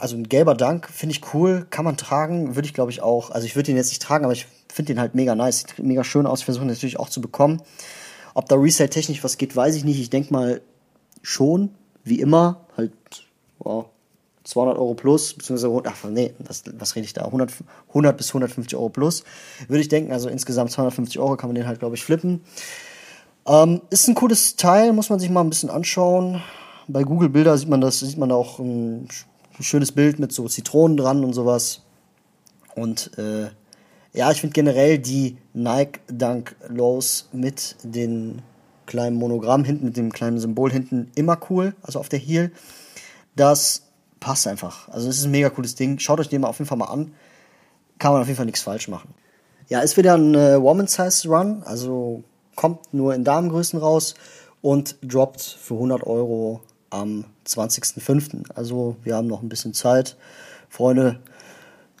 also 0.00 0.16
ein 0.16 0.28
gelber 0.28 0.56
Dank, 0.56 0.88
finde 0.90 1.14
ich 1.14 1.32
cool, 1.32 1.64
kann 1.70 1.84
man 1.84 1.96
tragen, 1.96 2.56
würde 2.56 2.66
ich 2.66 2.74
glaube 2.74 2.90
ich 2.90 3.02
auch. 3.02 3.30
Also 3.30 3.46
ich 3.46 3.54
würde 3.54 3.66
den 3.66 3.76
jetzt 3.76 3.90
nicht 3.90 4.02
tragen, 4.02 4.24
aber 4.24 4.32
ich 4.32 4.48
finde 4.66 4.94
den 4.94 5.00
halt 5.00 5.14
mega 5.14 5.36
nice, 5.36 5.60
sieht 5.60 5.78
mega 5.78 6.02
schön 6.02 6.26
aus, 6.26 6.42
versuche 6.42 6.64
natürlich 6.64 6.98
auch 6.98 7.08
zu 7.08 7.20
bekommen. 7.20 7.62
Ob 8.34 8.48
da 8.48 8.56
Resale-technisch 8.56 9.22
was 9.22 9.38
geht, 9.38 9.54
weiß 9.54 9.76
ich 9.76 9.84
nicht. 9.84 10.00
Ich 10.00 10.10
denke 10.10 10.32
mal, 10.32 10.60
schon, 11.22 11.70
wie 12.04 12.20
immer, 12.20 12.66
halt 12.76 12.92
wow, 13.58 13.86
200 14.44 14.78
Euro 14.78 14.94
plus, 14.94 15.34
beziehungsweise, 15.34 15.82
ach 15.84 16.04
nee, 16.10 16.32
was, 16.38 16.62
was 16.78 16.96
rede 16.96 17.04
ich 17.04 17.12
da, 17.12 17.26
100, 17.26 17.52
100 17.88 18.16
bis 18.16 18.28
150 18.28 18.76
Euro 18.76 18.88
plus, 18.88 19.24
würde 19.68 19.80
ich 19.80 19.88
denken, 19.88 20.12
also 20.12 20.28
insgesamt 20.28 20.70
250 20.70 21.18
Euro 21.18 21.36
kann 21.36 21.50
man 21.50 21.54
den 21.54 21.66
halt, 21.66 21.80
glaube 21.80 21.96
ich, 21.96 22.04
flippen. 22.04 22.40
Ähm, 23.46 23.82
ist 23.90 24.08
ein 24.08 24.14
cooles 24.14 24.56
Teil, 24.56 24.92
muss 24.92 25.10
man 25.10 25.18
sich 25.18 25.30
mal 25.30 25.42
ein 25.42 25.50
bisschen 25.50 25.70
anschauen. 25.70 26.42
Bei 26.86 27.02
Google 27.02 27.28
Bilder 27.28 27.58
sieht 27.58 27.68
man 27.68 27.80
das, 27.80 28.00
sieht 28.00 28.18
man 28.18 28.32
auch 28.32 28.58
ein, 28.58 29.08
ein 29.58 29.62
schönes 29.62 29.92
Bild 29.92 30.18
mit 30.18 30.32
so 30.32 30.48
Zitronen 30.48 30.96
dran 30.96 31.24
und 31.24 31.34
sowas. 31.34 31.82
Und 32.74 33.10
äh, 33.18 33.48
ja, 34.14 34.30
ich 34.30 34.40
finde 34.40 34.54
generell 34.54 34.98
die 34.98 35.36
Nike 35.52 36.00
Dunk 36.08 36.56
Lows 36.68 37.28
mit 37.32 37.76
den 37.82 38.42
kleinen 38.88 39.16
Monogramm 39.16 39.62
hinten, 39.62 39.84
mit 39.84 39.96
dem 39.96 40.12
kleinen 40.12 40.40
Symbol 40.40 40.72
hinten 40.72 41.12
immer 41.14 41.38
cool, 41.48 41.76
also 41.82 42.00
auf 42.00 42.08
der 42.08 42.18
Heel. 42.18 42.50
Das 43.36 43.82
passt 44.18 44.48
einfach. 44.48 44.88
Also 44.88 45.08
es 45.08 45.18
ist 45.18 45.26
ein 45.26 45.30
mega 45.30 45.50
cooles 45.50 45.76
Ding. 45.76 46.00
Schaut 46.00 46.18
euch 46.18 46.28
den 46.28 46.40
mal 46.40 46.48
auf 46.48 46.58
jeden 46.58 46.68
Fall 46.68 46.78
mal 46.78 46.86
an. 46.86 47.12
Kann 47.98 48.12
man 48.12 48.22
auf 48.22 48.26
jeden 48.26 48.36
Fall 48.36 48.46
nichts 48.46 48.62
falsch 48.62 48.88
machen. 48.88 49.14
Ja, 49.68 49.80
ist 49.80 49.96
wieder 49.96 50.14
ein 50.14 50.34
äh, 50.34 50.60
Woman 50.60 50.86
Size 50.86 51.28
Run, 51.28 51.62
also 51.62 52.24
kommt 52.56 52.92
nur 52.94 53.14
in 53.14 53.22
Damengrößen 53.22 53.78
raus 53.78 54.14
und 54.62 54.96
droppt 55.02 55.42
für 55.42 55.74
100 55.74 56.04
Euro 56.04 56.62
am 56.90 57.24
20.05. 57.46 58.50
Also 58.54 58.96
wir 59.04 59.14
haben 59.14 59.26
noch 59.26 59.42
ein 59.42 59.48
bisschen 59.48 59.74
Zeit. 59.74 60.16
Freunde, 60.70 61.20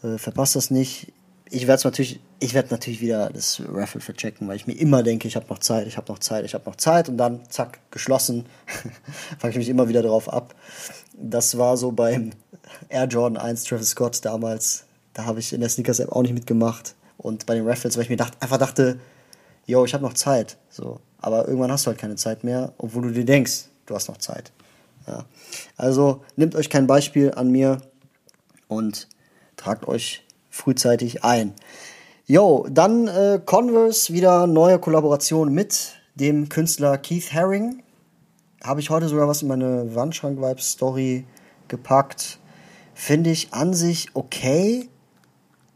äh, 0.02 0.18
verpasst 0.18 0.56
das 0.56 0.70
nicht 0.70 1.12
ich 1.50 1.66
werde 1.66 1.82
natürlich, 1.84 2.20
ich 2.40 2.54
werde 2.54 2.70
natürlich 2.70 3.00
wieder 3.00 3.30
das 3.30 3.62
Raffle 3.66 4.00
verchecken, 4.00 4.48
weil 4.48 4.56
ich 4.56 4.66
mir 4.66 4.74
immer 4.74 5.02
denke, 5.02 5.28
ich 5.28 5.36
habe 5.36 5.46
noch 5.48 5.58
Zeit, 5.58 5.86
ich 5.86 5.96
habe 5.96 6.10
noch 6.10 6.18
Zeit, 6.18 6.44
ich 6.44 6.54
habe 6.54 6.68
noch 6.68 6.76
Zeit 6.76 7.08
und 7.08 7.16
dann 7.16 7.40
zack 7.48 7.78
geschlossen, 7.90 8.46
fange 9.38 9.52
ich 9.52 9.58
mich 9.58 9.68
immer 9.68 9.88
wieder 9.88 10.02
drauf 10.02 10.32
ab. 10.32 10.54
Das 11.14 11.58
war 11.58 11.76
so 11.76 11.92
beim 11.92 12.32
Air 12.88 13.06
Jordan 13.06 13.42
1 13.42 13.64
Travis 13.64 13.90
Scott 13.90 14.24
damals. 14.24 14.84
Da 15.14 15.24
habe 15.24 15.40
ich 15.40 15.52
in 15.52 15.60
der 15.60 15.68
Sneakers 15.68 16.00
App 16.00 16.12
auch 16.12 16.22
nicht 16.22 16.34
mitgemacht 16.34 16.94
und 17.16 17.46
bei 17.46 17.54
den 17.54 17.66
Raffles, 17.66 17.96
weil 17.96 18.04
ich 18.04 18.10
mir 18.10 18.16
dacht, 18.16 18.40
einfach 18.40 18.58
dachte, 18.58 19.00
yo, 19.66 19.84
ich 19.84 19.94
habe 19.94 20.04
noch 20.04 20.14
Zeit, 20.14 20.56
so. 20.70 21.00
Aber 21.20 21.48
irgendwann 21.48 21.72
hast 21.72 21.84
du 21.84 21.88
halt 21.88 21.98
keine 21.98 22.16
Zeit 22.16 22.44
mehr, 22.44 22.72
obwohl 22.78 23.02
du 23.02 23.10
dir 23.10 23.24
denkst, 23.24 23.64
du 23.86 23.94
hast 23.94 24.08
noch 24.08 24.18
Zeit. 24.18 24.52
Ja. 25.06 25.24
Also 25.76 26.22
nehmt 26.36 26.54
euch 26.54 26.70
kein 26.70 26.86
Beispiel 26.86 27.32
an 27.34 27.50
mir 27.50 27.82
und 28.68 29.08
tragt 29.56 29.88
euch 29.88 30.22
frühzeitig 30.58 31.24
ein. 31.24 31.54
Jo, 32.26 32.66
dann 32.70 33.08
äh, 33.08 33.40
Converse, 33.44 34.12
wieder 34.12 34.46
neue 34.46 34.78
Kollaboration 34.78 35.52
mit 35.52 35.94
dem 36.14 36.48
Künstler 36.48 36.98
Keith 36.98 37.32
Haring. 37.32 37.82
Habe 38.62 38.80
ich 38.80 38.90
heute 38.90 39.08
sogar 39.08 39.28
was 39.28 39.40
in 39.42 39.48
meine 39.48 39.94
Wandschrank-Vibes-Story 39.94 41.24
gepackt. 41.68 42.38
Finde 42.92 43.30
ich 43.30 43.54
an 43.54 43.72
sich 43.72 44.08
okay. 44.14 44.88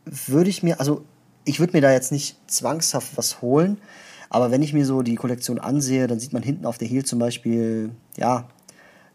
Würde 0.05 0.51
ich 0.51 0.63
mir, 0.63 0.81
also 0.81 1.05
ich 1.45 1.61
würde 1.61 1.75
mir 1.75 1.81
da 1.81 1.93
jetzt 1.93 2.13
nicht 2.13 2.37
zwangshaft 2.51 3.17
was 3.17 3.41
holen, 3.41 3.79
aber 4.29 4.51
wenn 4.51 4.63
ich 4.63 4.73
mir 4.73 4.85
so 4.85 5.03
die 5.03 5.15
Kollektion 5.15 5.59
ansehe, 5.59 6.07
dann 6.07 6.19
sieht 6.19 6.33
man 6.33 6.43
hinten 6.43 6.67
auf 6.67 6.77
der 6.77 6.89
Heel 6.89 7.05
zum 7.05 7.19
Beispiel, 7.19 7.93
ja, 8.17 8.49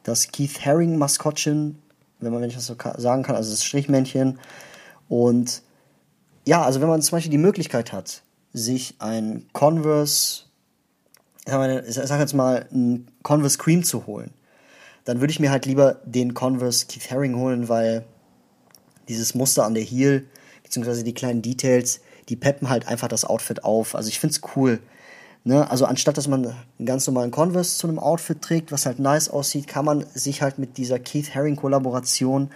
das 0.04 0.32
Keith 0.32 0.66
Haring 0.66 0.98
Maskottchen, 0.98 1.78
wenn 2.20 2.32
man, 2.32 2.42
wenn 2.42 2.50
ich 2.50 2.56
das 2.56 2.68
so 2.68 2.76
sagen 2.98 3.24
kann, 3.24 3.36
also 3.36 3.52
das 3.52 3.66
Strichmännchen, 3.66 4.40
und 5.10 5.62
ja, 6.46 6.64
also 6.64 6.82
wenn 6.82 6.88
man 6.88 7.02
zum 7.02 7.18
Beispiel 7.18 7.32
die 7.32 7.38
Möglichkeit 7.38 7.92
hat, 7.92 8.24
sich 8.54 8.96
ein 9.00 9.46
Converse, 9.54 10.44
ich 11.46 11.94
sag 11.94 12.20
jetzt 12.20 12.34
mal, 12.34 12.68
ein 12.72 13.08
Converse 13.24 13.58
Cream 13.58 13.84
zu 13.84 14.08
holen, 14.08 14.32
dann 15.06 15.20
würde 15.22 15.32
ich 15.32 15.40
mir 15.40 15.52
halt 15.52 15.66
lieber 15.66 16.02
den 16.06 16.34
Converse 16.34 16.86
Keith 16.88 17.10
Haring 17.12 17.36
holen, 17.38 17.70
weil 17.70 18.06
dieses 19.08 19.36
Muster 19.36 19.66
an 19.66 19.74
der 19.74 19.84
Heel, 19.84 20.28
beziehungsweise 20.64 21.04
die 21.04 21.14
kleinen 21.14 21.42
Details, 21.42 22.02
die 22.30 22.36
peppen 22.36 22.70
halt 22.70 22.88
einfach 22.88 23.08
das 23.08 23.24
Outfit 23.24 23.64
auf. 23.64 23.96
Also 23.96 24.10
ich 24.10 24.20
find's 24.20 24.42
cool. 24.56 24.80
Ne? 25.44 25.70
Also 25.70 25.86
anstatt 25.86 26.18
dass 26.18 26.28
man 26.28 26.46
einen 26.46 26.86
ganz 26.86 27.08
normalen 27.08 27.32
Converse 27.32 27.78
zu 27.78 27.88
einem 27.88 28.00
Outfit 28.00 28.42
trägt, 28.42 28.74
was 28.74 28.86
halt 28.86 29.00
nice 29.00 29.30
aussieht, 29.30 29.68
kann 29.68 29.86
man 29.86 30.06
sich 30.14 30.42
halt 30.42 30.60
mit 30.60 30.78
dieser 30.78 31.00
Keith 31.00 31.34
Haring 31.34 31.56
Kollaboration, 31.56 32.50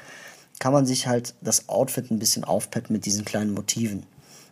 kann 0.62 0.74
man 0.74 0.86
sich 0.86 1.08
halt 1.08 1.34
das 1.42 1.70
Outfit 1.70 2.12
ein 2.12 2.20
bisschen 2.20 2.44
aufpeppen 2.44 2.94
mit 2.94 3.08
diesen 3.08 3.26
kleinen 3.26 3.56
Motiven. 3.56 4.04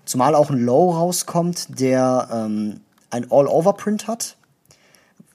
Zumal 0.06 0.34
auch 0.34 0.50
ein 0.50 0.58
Low 0.58 0.89
rauskommt, 0.89 1.80
der 1.80 2.28
ähm, 2.34 2.80
ein 3.12 3.32
All-Over-Print 3.32 4.08
hat, 4.08 4.36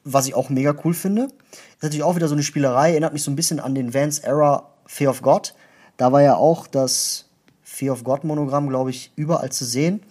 was 0.02 0.26
ich 0.26 0.34
auch 0.34 0.48
mega 0.48 0.74
cool 0.84 0.92
finde. 0.92 1.28
Ist 1.76 1.82
natürlich 1.82 2.02
auch 2.02 2.16
wieder 2.16 2.26
so 2.26 2.34
eine 2.34 2.42
Spielerei, 2.42 2.90
erinnert 2.90 3.12
mich 3.12 3.22
so 3.22 3.30
ein 3.30 3.36
bisschen 3.36 3.60
an 3.60 3.76
den 3.76 3.94
Vans 3.94 4.18
Era 4.18 4.68
Fear 4.86 5.12
of 5.12 5.22
God. 5.22 5.54
Da 5.96 6.10
war 6.10 6.22
ja 6.22 6.34
auch 6.34 6.66
das 6.66 7.26
Fear 7.62 7.92
of 7.92 8.02
God 8.02 8.24
Monogramm, 8.24 8.68
glaube 8.68 8.90
ich, 8.90 9.12
überall 9.14 9.52
zu 9.52 9.64
sehen. 9.64 10.02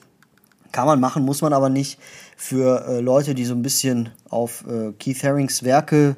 Kann 0.71 0.88
man 0.88 1.02
machen, 1.02 1.26
muss 1.26 1.41
man 1.41 1.52
aber 1.52 1.67
nicht. 1.67 1.99
Für 2.38 2.88
äh, 2.88 2.99
Leute, 3.02 3.36
die 3.36 3.43
so 3.43 3.54
ein 3.54 3.63
bisschen 3.63 4.12
auf 4.30 4.63
äh, 4.65 4.93
Keith 4.93 5.26
Harings 5.26 5.63
Werke 5.63 6.15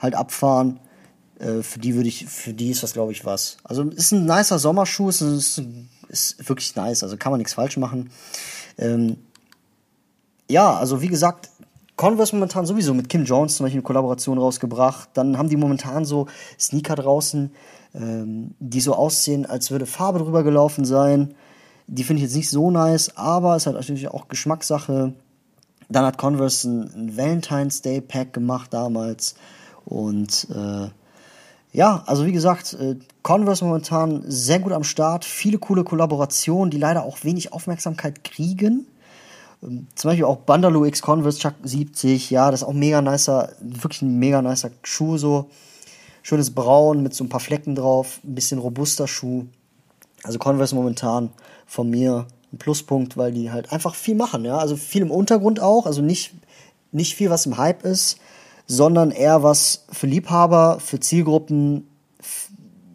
halt 0.00 0.16
abfahren, 0.16 0.80
äh, 1.38 1.62
für 1.62 1.78
die 1.78 1.94
würde 1.94 2.08
ich, 2.08 2.26
für 2.26 2.52
die 2.52 2.70
ist 2.70 2.82
das, 2.82 2.92
glaube 2.92 3.12
ich, 3.12 3.24
was. 3.24 3.58
Also 3.64 3.82
ist 3.82 4.12
ein 4.12 4.26
nicer 4.26 4.58
Sommerschuh, 4.58 5.08
ist, 5.08 5.20
ist, 5.20 5.62
ist 6.08 6.48
wirklich 6.48 6.74
nice, 6.76 7.02
also 7.02 7.16
kann 7.16 7.32
man 7.32 7.38
nichts 7.38 7.54
falsch 7.54 7.76
machen. 7.76 8.10
Ähm, 8.78 9.16
ja, 10.48 10.76
also 10.76 11.02
wie 11.02 11.08
gesagt, 11.08 11.50
Converse 11.96 12.36
momentan 12.36 12.66
sowieso 12.66 12.92
mit 12.94 13.08
Kim 13.08 13.24
Jones 13.24 13.56
zum 13.56 13.64
Beispiel 13.64 13.78
eine 13.78 13.86
Kollaboration 13.86 14.38
rausgebracht. 14.38 15.08
Dann 15.14 15.38
haben 15.38 15.48
die 15.48 15.56
momentan 15.56 16.04
so 16.04 16.26
Sneaker 16.58 16.94
draußen, 16.94 17.50
ähm, 17.94 18.54
die 18.60 18.80
so 18.80 18.94
aussehen, 18.94 19.46
als 19.46 19.70
würde 19.70 19.86
Farbe 19.86 20.18
drüber 20.18 20.42
gelaufen 20.42 20.84
sein. 20.84 21.34
Die 21.86 22.04
finde 22.04 22.18
ich 22.18 22.28
jetzt 22.28 22.36
nicht 22.36 22.50
so 22.50 22.70
nice, 22.70 23.16
aber 23.16 23.56
es 23.56 23.66
hat 23.66 23.74
natürlich 23.74 24.08
auch 24.08 24.28
Geschmackssache. 24.28 25.14
Dann 25.88 26.04
hat 26.04 26.18
Converse 26.18 26.68
ein, 26.68 26.90
ein 26.94 27.16
Valentine's 27.16 27.80
Day 27.80 28.00
Pack 28.00 28.32
gemacht 28.32 28.74
damals. 28.74 29.34
Und 29.84 30.48
äh, 30.50 30.88
ja, 31.72 32.02
also 32.06 32.24
wie 32.26 32.32
gesagt, 32.32 32.74
äh, 32.74 32.96
Converse 33.22 33.64
momentan 33.64 34.22
sehr 34.26 34.60
gut 34.60 34.72
am 34.72 34.84
Start. 34.84 35.24
Viele 35.24 35.58
coole 35.58 35.84
Kollaborationen, 35.84 36.70
die 36.70 36.78
leider 36.78 37.04
auch 37.04 37.24
wenig 37.24 37.52
Aufmerksamkeit 37.52 38.24
kriegen. 38.24 38.86
Ähm, 39.62 39.86
zum 39.94 40.10
Beispiel 40.10 40.24
auch 40.24 40.38
Bandalo 40.38 40.84
X 40.84 41.02
Converse 41.02 41.38
Chuck 41.38 41.54
70, 41.62 42.30
ja, 42.30 42.50
das 42.50 42.62
ist 42.62 42.66
auch 42.66 42.72
mega 42.72 43.02
nicer, 43.02 43.50
wirklich 43.60 44.02
ein 44.02 44.18
mega 44.18 44.42
nicer 44.42 44.70
Schuh 44.82 45.18
so. 45.18 45.50
Schönes 46.22 46.54
Braun 46.54 47.02
mit 47.02 47.14
so 47.14 47.22
ein 47.24 47.28
paar 47.28 47.40
Flecken 47.40 47.74
drauf, 47.74 48.20
ein 48.24 48.34
bisschen 48.34 48.58
robuster 48.58 49.06
Schuh. 49.06 49.44
Also 50.24 50.38
Converse 50.38 50.74
momentan 50.74 51.30
von 51.66 51.88
mir 51.88 52.26
ein 52.52 52.58
Pluspunkt, 52.58 53.16
weil 53.16 53.32
die 53.32 53.50
halt 53.50 53.72
einfach 53.72 53.94
viel 53.94 54.14
machen, 54.14 54.44
ja. 54.44 54.58
Also 54.58 54.76
viel 54.76 55.02
im 55.02 55.10
Untergrund 55.10 55.60
auch, 55.60 55.86
also 55.86 56.02
nicht, 56.02 56.34
nicht 56.90 57.14
viel, 57.14 57.30
was 57.30 57.46
im 57.46 57.58
Hype 57.58 57.84
ist, 57.84 58.18
sondern 58.66 59.10
eher 59.10 59.42
was 59.42 59.84
für 59.90 60.06
Liebhaber, 60.06 60.78
für 60.80 61.00
Zielgruppen, 61.00 61.88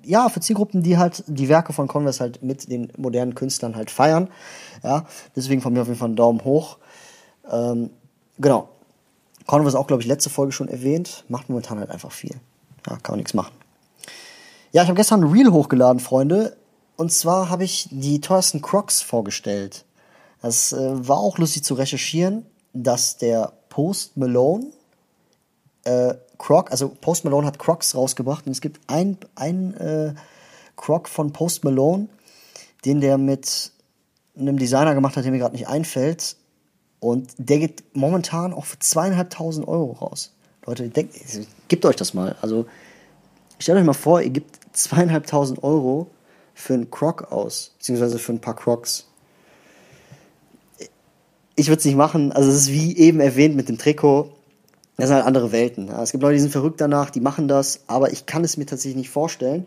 ja, 0.04 0.30
für 0.30 0.42
Zielgruppen, 0.42 0.84
die 0.84 0.98
halt 0.98 1.24
die 1.28 1.48
Werke 1.48 1.74
von 1.74 1.88
Converse 1.88 2.20
halt 2.20 2.44
mit 2.44 2.70
den 2.70 2.92
modernen 2.98 3.36
Künstlern 3.36 3.76
halt 3.76 3.92
feiern. 3.92 4.30
Ja, 4.84 5.06
deswegen 5.36 5.62
von 5.62 5.74
mir 5.74 5.82
auf 5.82 5.88
jeden 5.88 6.00
Fall 6.00 6.08
einen 6.08 6.16
Daumen 6.16 6.44
hoch. 6.44 6.78
Ähm, 7.50 7.92
genau. 8.40 8.70
Converse 9.46 9.78
auch, 9.78 9.88
glaube 9.88 10.02
ich, 10.02 10.08
letzte 10.08 10.30
Folge 10.30 10.52
schon 10.52 10.68
erwähnt. 10.68 11.24
Macht 11.28 11.50
momentan 11.50 11.80
halt 11.80 11.90
einfach 11.90 12.12
viel. 12.12 12.36
Ja, 12.88 12.98
kann 12.98 13.14
man 13.14 13.18
nichts 13.18 13.34
machen. 13.34 13.54
Ja, 14.72 14.84
ich 14.84 14.88
habe 14.88 14.98
gestern 14.98 15.24
ein 15.24 15.32
Reel 15.32 15.52
hochgeladen, 15.52 16.00
Freunde. 16.00 16.58
Und 16.96 17.12
zwar 17.12 17.50
habe 17.50 17.64
ich 17.64 17.88
die 17.92 18.22
teuersten 18.22 18.62
Crocs 18.62 19.02
vorgestellt. 19.02 19.86
Das 20.42 20.74
äh, 20.74 21.08
war 21.08 21.18
auch 21.18 21.38
lustig 21.38 21.64
zu 21.64 21.74
recherchieren, 21.74 22.46
dass 22.74 23.18
der 23.18 23.54
Post 23.70 24.18
Malone 24.18 24.68
äh, 25.84 26.16
Croc, 26.38 26.72
also 26.72 26.90
Post 26.90 27.24
Malone 27.24 27.48
hat 27.48 27.60
Crocs 27.60 27.96
rausgebracht 27.96 28.46
und 28.46 28.52
es 28.52 28.62
gibt 28.62 28.80
ein, 28.88 29.18
ein 29.36 29.76
äh, 29.76 30.14
Croc 30.76 31.08
von 31.08 31.32
Post 31.32 31.64
Malone, 31.64 32.08
den 32.86 33.02
der 33.02 33.18
mit 33.18 33.72
einem 34.38 34.58
Designer 34.58 34.96
gemacht 34.96 35.16
hat, 35.16 35.26
der 35.26 35.32
mir 35.32 35.40
gerade 35.40 35.56
nicht 35.56 35.68
einfällt. 35.68 36.36
Und 37.00 37.34
der 37.38 37.60
geht 37.60 37.84
momentan 37.94 38.54
auch 38.54 38.66
für 38.66 38.80
zweieinhalbtausend 38.80 39.68
Euro 39.68 39.94
raus. 39.94 40.34
Leute, 40.66 40.88
denkt, 40.90 41.16
gebt 41.68 41.86
euch 41.86 41.96
das 41.96 42.14
mal. 42.14 42.36
Also 42.42 42.68
stellt 43.60 43.80
euch 43.80 43.86
mal 43.86 43.94
vor, 43.94 44.22
ihr 44.22 44.30
gebt 44.30 44.60
zweieinhalbtausend 44.74 45.64
Euro 45.64 46.12
für 46.54 46.76
einen 46.76 46.92
Croc 46.92 47.32
aus, 47.32 47.74
beziehungsweise 47.78 48.20
für 48.20 48.34
ein 48.34 48.42
paar 48.42 48.56
Crocs. 48.56 49.08
Ich 51.56 51.68
würde 51.68 51.80
es 51.80 51.86
nicht 51.86 51.98
machen. 51.98 52.32
Also 52.32 52.50
es 52.50 52.56
ist 52.56 52.72
wie 52.72 52.98
eben 52.98 53.20
erwähnt 53.20 53.56
mit 53.56 53.68
dem 53.68 53.78
Trikot. 53.78 54.32
Das 55.02 55.08
sind 55.10 55.16
halt 55.16 55.26
andere 55.26 55.52
Welten. 55.52 55.90
Es 55.90 56.12
gibt 56.12 56.22
Leute, 56.22 56.36
die 56.36 56.42
sind 56.42 56.52
verrückt 56.52 56.80
danach, 56.80 57.10
die 57.10 57.22
machen 57.22 57.48
das, 57.48 57.80
aber 57.88 58.14
ich 58.14 58.28
kann 58.28 58.44
es 58.44 58.58
mir 58.58 58.68
tatsächlich 58.68 58.98
nicht 58.98 59.10
vorstellen. 59.10 59.66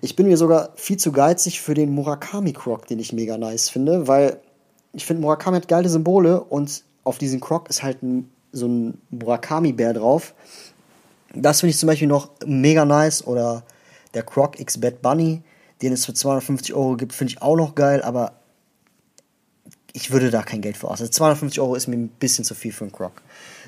Ich 0.00 0.16
bin 0.16 0.26
mir 0.26 0.38
sogar 0.38 0.70
viel 0.76 0.96
zu 0.96 1.12
geizig 1.12 1.60
für 1.60 1.74
den 1.74 1.94
Murakami 1.94 2.54
Croc, 2.54 2.86
den 2.86 2.98
ich 2.98 3.12
mega 3.12 3.36
nice 3.36 3.68
finde, 3.68 4.08
weil 4.08 4.40
ich 4.94 5.04
finde, 5.04 5.20
Murakami 5.20 5.58
hat 5.58 5.68
geile 5.68 5.90
Symbole 5.90 6.40
und 6.42 6.84
auf 7.04 7.18
diesem 7.18 7.38
Croc 7.40 7.68
ist 7.68 7.82
halt 7.82 8.02
ein, 8.02 8.30
so 8.52 8.66
ein 8.66 8.98
Murakami-Bär 9.10 9.92
drauf. 9.92 10.32
Das 11.34 11.60
finde 11.60 11.72
ich 11.72 11.78
zum 11.78 11.88
Beispiel 11.88 12.08
noch 12.08 12.30
mega 12.46 12.86
nice. 12.86 13.26
Oder 13.26 13.64
der 14.14 14.22
Croc 14.22 14.58
X 14.58 14.80
Bad 14.80 15.02
Bunny, 15.02 15.42
den 15.82 15.92
es 15.92 16.06
für 16.06 16.14
250 16.14 16.72
Euro 16.72 16.96
gibt, 16.96 17.12
finde 17.12 17.32
ich 17.34 17.42
auch 17.42 17.56
noch 17.56 17.74
geil, 17.74 18.00
aber 18.00 18.32
ich 19.92 20.12
würde 20.12 20.30
da 20.30 20.42
kein 20.42 20.62
Geld 20.62 20.78
für 20.78 20.88
aus. 20.88 21.02
Also 21.02 21.10
250 21.10 21.60
Euro 21.60 21.74
ist 21.74 21.88
mir 21.88 21.96
ein 21.96 22.08
bisschen 22.08 22.46
zu 22.46 22.54
viel 22.54 22.72
für 22.72 22.84
einen 22.84 22.92
Croc. 22.92 23.20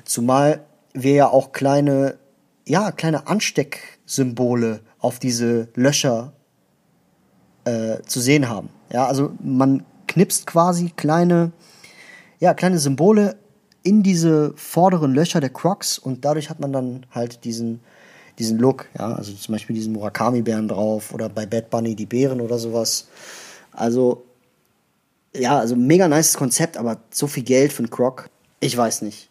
Zumal 0.03 0.65
wir 0.95 1.13
ja 1.13 1.27
auch 1.27 1.51
kleine, 1.51 2.17
ja, 2.65 2.91
kleine 2.91 3.27
Anstecksymbole 3.27 4.79
auf 4.99 5.19
diese 5.19 5.67
Löcher 5.75 6.33
äh, 7.65 8.01
zu 8.05 8.19
sehen 8.19 8.49
haben. 8.49 8.69
Ja, 8.91 9.05
also 9.05 9.31
man 9.43 9.85
knipst 10.07 10.47
quasi 10.47 10.91
kleine, 10.95 11.51
ja, 12.39 12.53
kleine 12.53 12.79
Symbole 12.79 13.37
in 13.83 14.01
diese 14.01 14.53
vorderen 14.55 15.13
Löcher 15.13 15.41
der 15.41 15.51
Crocs 15.51 15.99
und 15.99 16.25
dadurch 16.25 16.49
hat 16.49 16.59
man 16.59 16.73
dann 16.73 17.05
halt 17.11 17.43
diesen, 17.43 17.81
diesen 18.39 18.57
Look, 18.57 18.87
ja, 18.97 19.13
also 19.13 19.33
zum 19.33 19.53
Beispiel 19.53 19.75
diesen 19.75 19.93
Murakami-Bären 19.93 20.67
drauf 20.67 21.13
oder 21.13 21.29
bei 21.29 21.45
Bad 21.45 21.69
Bunny 21.69 21.95
die 21.95 22.07
Bären 22.07 22.41
oder 22.41 22.57
sowas. 22.57 23.07
Also, 23.71 24.25
ja, 25.35 25.59
also 25.59 25.75
mega 25.75 26.07
nice 26.07 26.35
Konzept, 26.35 26.77
aber 26.77 27.01
so 27.11 27.27
viel 27.27 27.43
Geld 27.43 27.73
für 27.73 27.79
einen 27.79 27.89
Croc, 27.89 28.29
ich 28.59 28.75
weiß 28.75 29.01
nicht. 29.01 29.29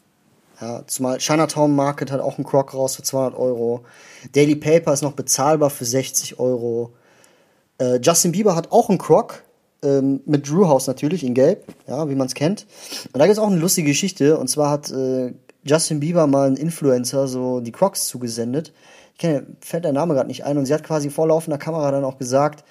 Ja, 0.61 0.83
zumal 0.87 1.19
Chinatown 1.19 1.75
Market 1.75 2.13
hat 2.13 2.21
auch 2.21 2.39
einen 2.39 2.47
Croc 2.47 2.75
raus 2.75 2.97
für 2.97 3.03
200 3.03 3.39
Euro. 3.39 3.85
Daily 4.33 4.55
Paper 4.55 4.93
ist 4.93 5.03
noch 5.03 5.13
bezahlbar 5.13 5.71
für 5.71 5.85
60 5.85 6.39
Euro. 6.39 6.93
Äh, 7.79 7.99
Justin 8.01 8.33
Bieber 8.33 8.55
hat 8.55 8.71
auch 8.71 8.89
einen 8.89 8.99
Croc, 8.99 9.43
ähm, 9.85 10.21
mit 10.25 10.49
Drew 10.49 10.67
House 10.67 10.87
natürlich 10.87 11.25
in 11.25 11.35
Gelb, 11.35 11.65
ja, 11.87 12.09
wie 12.09 12.15
man 12.15 12.27
es 12.27 12.35
kennt. 12.35 12.67
Und 13.13 13.19
da 13.19 13.27
gibt 13.27 13.37
es 13.37 13.39
auch 13.39 13.49
eine 13.49 13.61
lustige 13.61 13.89
Geschichte. 13.89 14.39
Und 14.39 14.49
zwar 14.49 14.71
hat 14.71 14.91
äh, 14.91 15.35
Justin 15.65 16.01
Bieber 16.01 16.27
mal 16.27 16.47
einen 16.47 16.57
Influencer 16.57 17.29
so 17.29 17.61
die 17.61 17.73
Crocs 17.73 18.07
zugesendet. 18.07 18.73
Ich 19.13 19.19
kenne, 19.19 19.47
fällt 19.61 19.85
der 19.85 19.93
Name 19.93 20.15
gerade 20.15 20.29
nicht 20.29 20.45
ein. 20.45 20.59
Und 20.59 20.67
sie 20.67 20.75
hat 20.75 20.85
quasi 20.85 21.11
vor 21.11 21.29
laufender 21.29 21.59
Kamera 21.59 21.91
dann 21.91 22.05
auch 22.05 22.19
gesagt, 22.19 22.65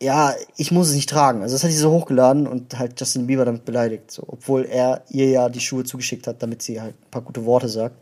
ja, 0.00 0.34
ich 0.56 0.70
muss 0.70 0.88
es 0.88 0.94
nicht 0.94 1.08
tragen. 1.08 1.42
Also 1.42 1.54
das 1.54 1.64
hat 1.64 1.70
sie 1.70 1.76
so 1.76 1.90
hochgeladen 1.90 2.46
und 2.46 2.78
halt 2.78 2.98
Justin 2.98 3.26
Bieber 3.26 3.44
damit 3.44 3.64
beleidigt, 3.64 4.10
so, 4.10 4.22
obwohl 4.26 4.64
er 4.64 5.02
ihr 5.08 5.28
ja 5.28 5.48
die 5.48 5.60
Schuhe 5.60 5.84
zugeschickt 5.84 6.26
hat, 6.26 6.42
damit 6.42 6.62
sie 6.62 6.80
halt 6.80 6.94
ein 6.94 7.10
paar 7.10 7.22
gute 7.22 7.44
Worte 7.44 7.68
sagt. 7.68 7.96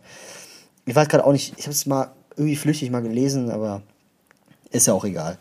Ich 0.85 0.95
weiß 0.95 1.09
gerade 1.09 1.25
auch 1.25 1.33
nicht, 1.33 1.55
ich 1.57 1.65
habe 1.65 1.73
es 1.73 1.87
mal 1.87 2.13
irgendwie 2.37 2.57
flüchtig 2.57 2.91
mal 2.91 3.03
gelesen, 3.03 3.51
aber 3.51 3.83
ist 4.71 4.87
ja 4.87 4.93
auch 4.93 5.05
egal. 5.05 5.39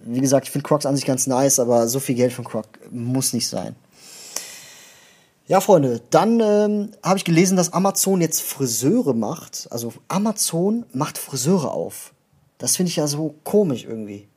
Wie 0.00 0.20
gesagt, 0.20 0.46
ich 0.46 0.50
finde 0.50 0.66
Crocs 0.66 0.86
an 0.86 0.96
sich 0.96 1.04
ganz 1.04 1.26
nice, 1.26 1.60
aber 1.60 1.86
so 1.86 2.00
viel 2.00 2.14
Geld 2.14 2.32
von 2.32 2.44
Croc 2.44 2.66
muss 2.90 3.32
nicht 3.32 3.46
sein. 3.46 3.76
Ja, 5.46 5.60
Freunde, 5.60 6.00
dann 6.10 6.40
ähm, 6.40 6.92
habe 7.02 7.18
ich 7.18 7.24
gelesen, 7.24 7.56
dass 7.56 7.72
Amazon 7.72 8.20
jetzt 8.20 8.40
Friseure 8.40 9.12
macht. 9.12 9.68
Also 9.70 9.92
Amazon 10.08 10.86
macht 10.92 11.18
Friseure 11.18 11.72
auf. 11.72 12.14
Das 12.58 12.76
finde 12.76 12.90
ich 12.90 12.96
ja 12.96 13.06
so 13.06 13.34
komisch 13.44 13.84
irgendwie. 13.84 14.28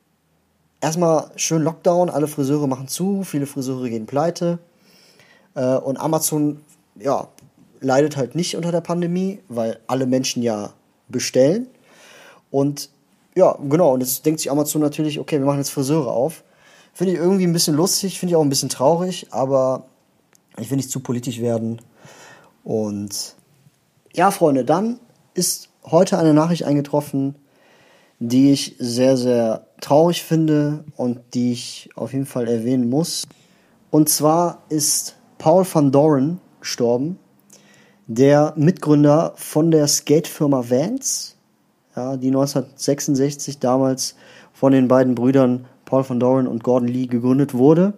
Erstmal 0.80 1.30
schön 1.36 1.62
Lockdown, 1.62 2.10
alle 2.10 2.28
Friseure 2.28 2.66
machen 2.66 2.88
zu, 2.88 3.22
viele 3.22 3.46
Friseure 3.46 3.88
gehen 3.88 4.06
pleite. 4.06 4.58
Äh, 5.54 5.76
und 5.76 5.98
Amazon, 5.98 6.60
ja, 6.98 7.28
leidet 7.80 8.16
halt 8.16 8.34
nicht 8.34 8.56
unter 8.56 8.72
der 8.72 8.80
Pandemie, 8.80 9.40
weil 9.48 9.80
alle 9.86 10.06
Menschen 10.06 10.42
ja 10.42 10.72
bestellen. 11.08 11.66
Und 12.50 12.90
ja, 13.34 13.56
genau. 13.68 13.92
Und 13.92 14.00
jetzt 14.00 14.24
denkt 14.24 14.40
sich 14.40 14.50
Amazon 14.50 14.82
natürlich, 14.82 15.18
okay, 15.18 15.38
wir 15.38 15.46
machen 15.46 15.58
jetzt 15.58 15.70
Friseure 15.70 16.10
auf. 16.10 16.42
Finde 16.92 17.12
ich 17.12 17.18
irgendwie 17.18 17.46
ein 17.46 17.52
bisschen 17.52 17.76
lustig, 17.76 18.18
finde 18.18 18.32
ich 18.32 18.36
auch 18.36 18.42
ein 18.42 18.48
bisschen 18.48 18.70
traurig, 18.70 19.26
aber 19.30 19.84
ich 20.58 20.70
will 20.70 20.76
nicht 20.76 20.90
zu 20.90 21.00
politisch 21.00 21.40
werden. 21.40 21.80
Und 22.64 23.36
ja, 24.14 24.30
Freunde, 24.30 24.64
dann 24.64 24.98
ist 25.34 25.68
heute 25.84 26.18
eine 26.18 26.32
Nachricht 26.32 26.64
eingetroffen, 26.64 27.34
die 28.18 28.52
ich 28.52 28.76
sehr, 28.78 29.18
sehr 29.18 29.65
traurig 29.80 30.22
finde 30.22 30.84
und 30.96 31.20
die 31.34 31.52
ich 31.52 31.90
auf 31.94 32.12
jeden 32.12 32.26
Fall 32.26 32.48
erwähnen 32.48 32.88
muss. 32.88 33.26
Und 33.90 34.08
zwar 34.08 34.62
ist 34.68 35.16
Paul 35.38 35.66
van 35.70 35.92
Doren 35.92 36.40
gestorben, 36.60 37.18
der 38.06 38.52
Mitgründer 38.56 39.32
von 39.36 39.70
der 39.70 39.86
Skatefirma 39.88 40.70
Vans, 40.70 41.36
ja, 41.94 42.16
die 42.16 42.28
1966 42.28 43.58
damals 43.58 44.16
von 44.52 44.72
den 44.72 44.88
beiden 44.88 45.14
Brüdern 45.14 45.66
Paul 45.84 46.08
van 46.08 46.20
Doren 46.20 46.46
und 46.46 46.62
Gordon 46.62 46.88
Lee 46.88 47.06
gegründet 47.06 47.54
wurde 47.54 47.94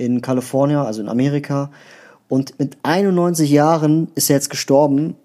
in 0.00 0.22
Kalifornien, 0.22 0.78
also 0.78 1.02
in 1.02 1.08
Amerika. 1.08 1.70
Und 2.28 2.58
mit 2.58 2.78
91 2.82 3.50
Jahren 3.50 4.08
ist 4.14 4.30
er 4.30 4.36
jetzt 4.36 4.50
gestorben. 4.50 5.16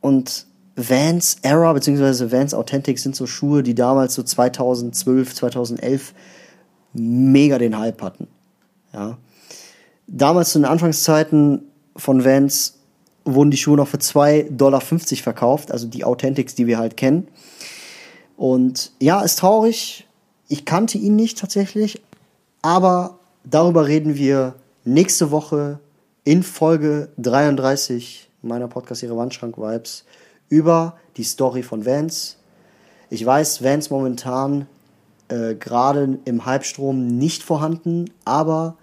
Und 0.00 0.46
Vans 0.76 1.38
Era 1.42 1.72
bzw. 1.72 2.32
Vans 2.32 2.54
Authentic 2.54 2.98
sind 2.98 3.14
so 3.14 3.26
Schuhe, 3.26 3.62
die 3.62 3.74
damals 3.74 4.14
so 4.14 4.22
2012, 4.22 5.34
2011 5.34 6.14
mega 6.94 7.58
den 7.58 7.78
Hype 7.78 8.02
hatten. 8.02 8.28
Ja. 8.92 9.18
Damals 10.06 10.52
zu 10.52 10.58
den 10.58 10.66
Anfangszeiten 10.66 11.62
von 11.96 12.24
Vans 12.24 12.78
wurden 13.24 13.50
die 13.50 13.56
Schuhe 13.56 13.76
noch 13.76 13.88
für 13.88 13.96
2,50 13.96 14.50
Dollar 14.50 14.80
verkauft, 14.80 15.72
also 15.72 15.86
die 15.86 16.04
Authentics, 16.04 16.54
die 16.54 16.66
wir 16.66 16.78
halt 16.78 16.96
kennen. 16.96 17.28
Und 18.36 18.92
ja, 19.00 19.22
ist 19.22 19.38
traurig. 19.38 20.06
Ich 20.48 20.64
kannte 20.64 20.98
ihn 20.98 21.16
nicht 21.16 21.38
tatsächlich, 21.38 22.02
aber 22.62 23.18
darüber 23.44 23.86
reden 23.86 24.16
wir 24.16 24.56
nächste 24.84 25.30
Woche 25.30 25.78
in 26.24 26.42
Folge 26.42 27.08
33 27.18 28.28
meiner 28.42 28.68
Podcast-Serie 28.68 29.16
Wandschrank-Vibes 29.16 30.04
über 30.48 30.96
die 31.16 31.24
Story 31.24 31.62
von 31.62 31.86
Vance. 31.86 32.36
Ich 33.10 33.24
weiß, 33.24 33.62
Vance 33.62 33.92
momentan 33.92 34.66
äh, 35.28 35.54
gerade 35.54 36.18
im 36.24 36.46
Hypestrom 36.46 37.06
nicht 37.06 37.42
vorhanden, 37.42 38.10
aber 38.24 38.76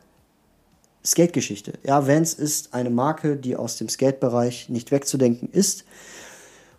Skate-Geschichte. 1.06 1.74
Ja, 1.84 2.08
Vans 2.08 2.34
ist 2.34 2.74
eine 2.74 2.90
Marke, 2.90 3.36
die 3.36 3.56
aus 3.56 3.78
dem 3.78 3.90
Skate-Bereich 3.90 4.70
nicht 4.70 4.92
wegzudenken 4.92 5.50
ist. 5.52 5.84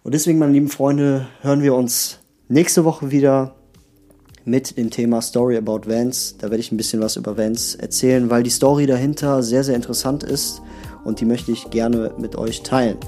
Und 0.05 0.15
deswegen, 0.15 0.39
meine 0.39 0.53
lieben 0.53 0.69
Freunde, 0.69 1.27
hören 1.41 1.63
wir 1.63 1.75
uns 1.75 2.19
nächste 2.49 2.85
Woche 2.85 3.11
wieder 3.11 3.55
mit 4.45 4.77
dem 4.77 4.91
Thema 4.91 5.23
Story 5.23 5.57
about 5.57 5.83
Vans. 5.87 6.37
Da 6.39 6.51
werde 6.51 6.59
ich 6.59 6.73
ein 6.73 6.77
bisschen 6.77 7.01
was 7.01 7.17
über 7.17 7.37
Vans 7.37 7.75
erzählen, 7.75 8.31
weil 8.31 8.43
die 8.43 8.51
Story 8.51 8.87
dahinter 8.87 9.43
sehr, 9.43 9.65
sehr 9.65 9.77
interessant 9.77 10.23
ist 10.23 10.61
und 11.05 11.21
die 11.21 11.25
möchte 11.25 11.53
ich 11.53 11.71
gerne 11.71 12.13
mit 12.19 12.37
euch 12.37 12.63
teilen. 12.63 12.99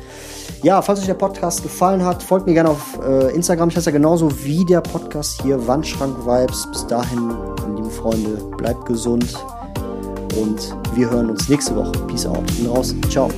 Ja, 0.62 0.80
falls 0.82 1.00
euch 1.00 1.06
der 1.06 1.14
Podcast 1.14 1.62
gefallen 1.62 2.04
hat, 2.04 2.22
folgt 2.22 2.46
mir 2.46 2.54
gerne 2.54 2.70
auf 2.70 2.98
äh, 3.02 3.34
Instagram. 3.34 3.68
Ich 3.68 3.76
heiße 3.76 3.90
ja 3.90 3.92
genauso 3.92 4.44
wie 4.44 4.64
der 4.64 4.80
Podcast 4.80 5.42
hier, 5.42 5.66
Wandschrank 5.66 6.16
Vibes. 6.24 6.66
Bis 6.70 6.86
dahin, 6.86 7.30
lieben 7.76 7.90
Freunde, 7.90 8.42
bleibt 8.56 8.86
gesund 8.86 9.34
und 10.40 10.76
wir 10.94 11.10
hören 11.10 11.30
uns 11.30 11.48
nächste 11.48 11.76
Woche. 11.76 11.92
Peace 12.06 12.26
out. 12.26 12.44
Bin 12.56 12.66
raus. 12.66 12.94
Ciao. 13.10 13.28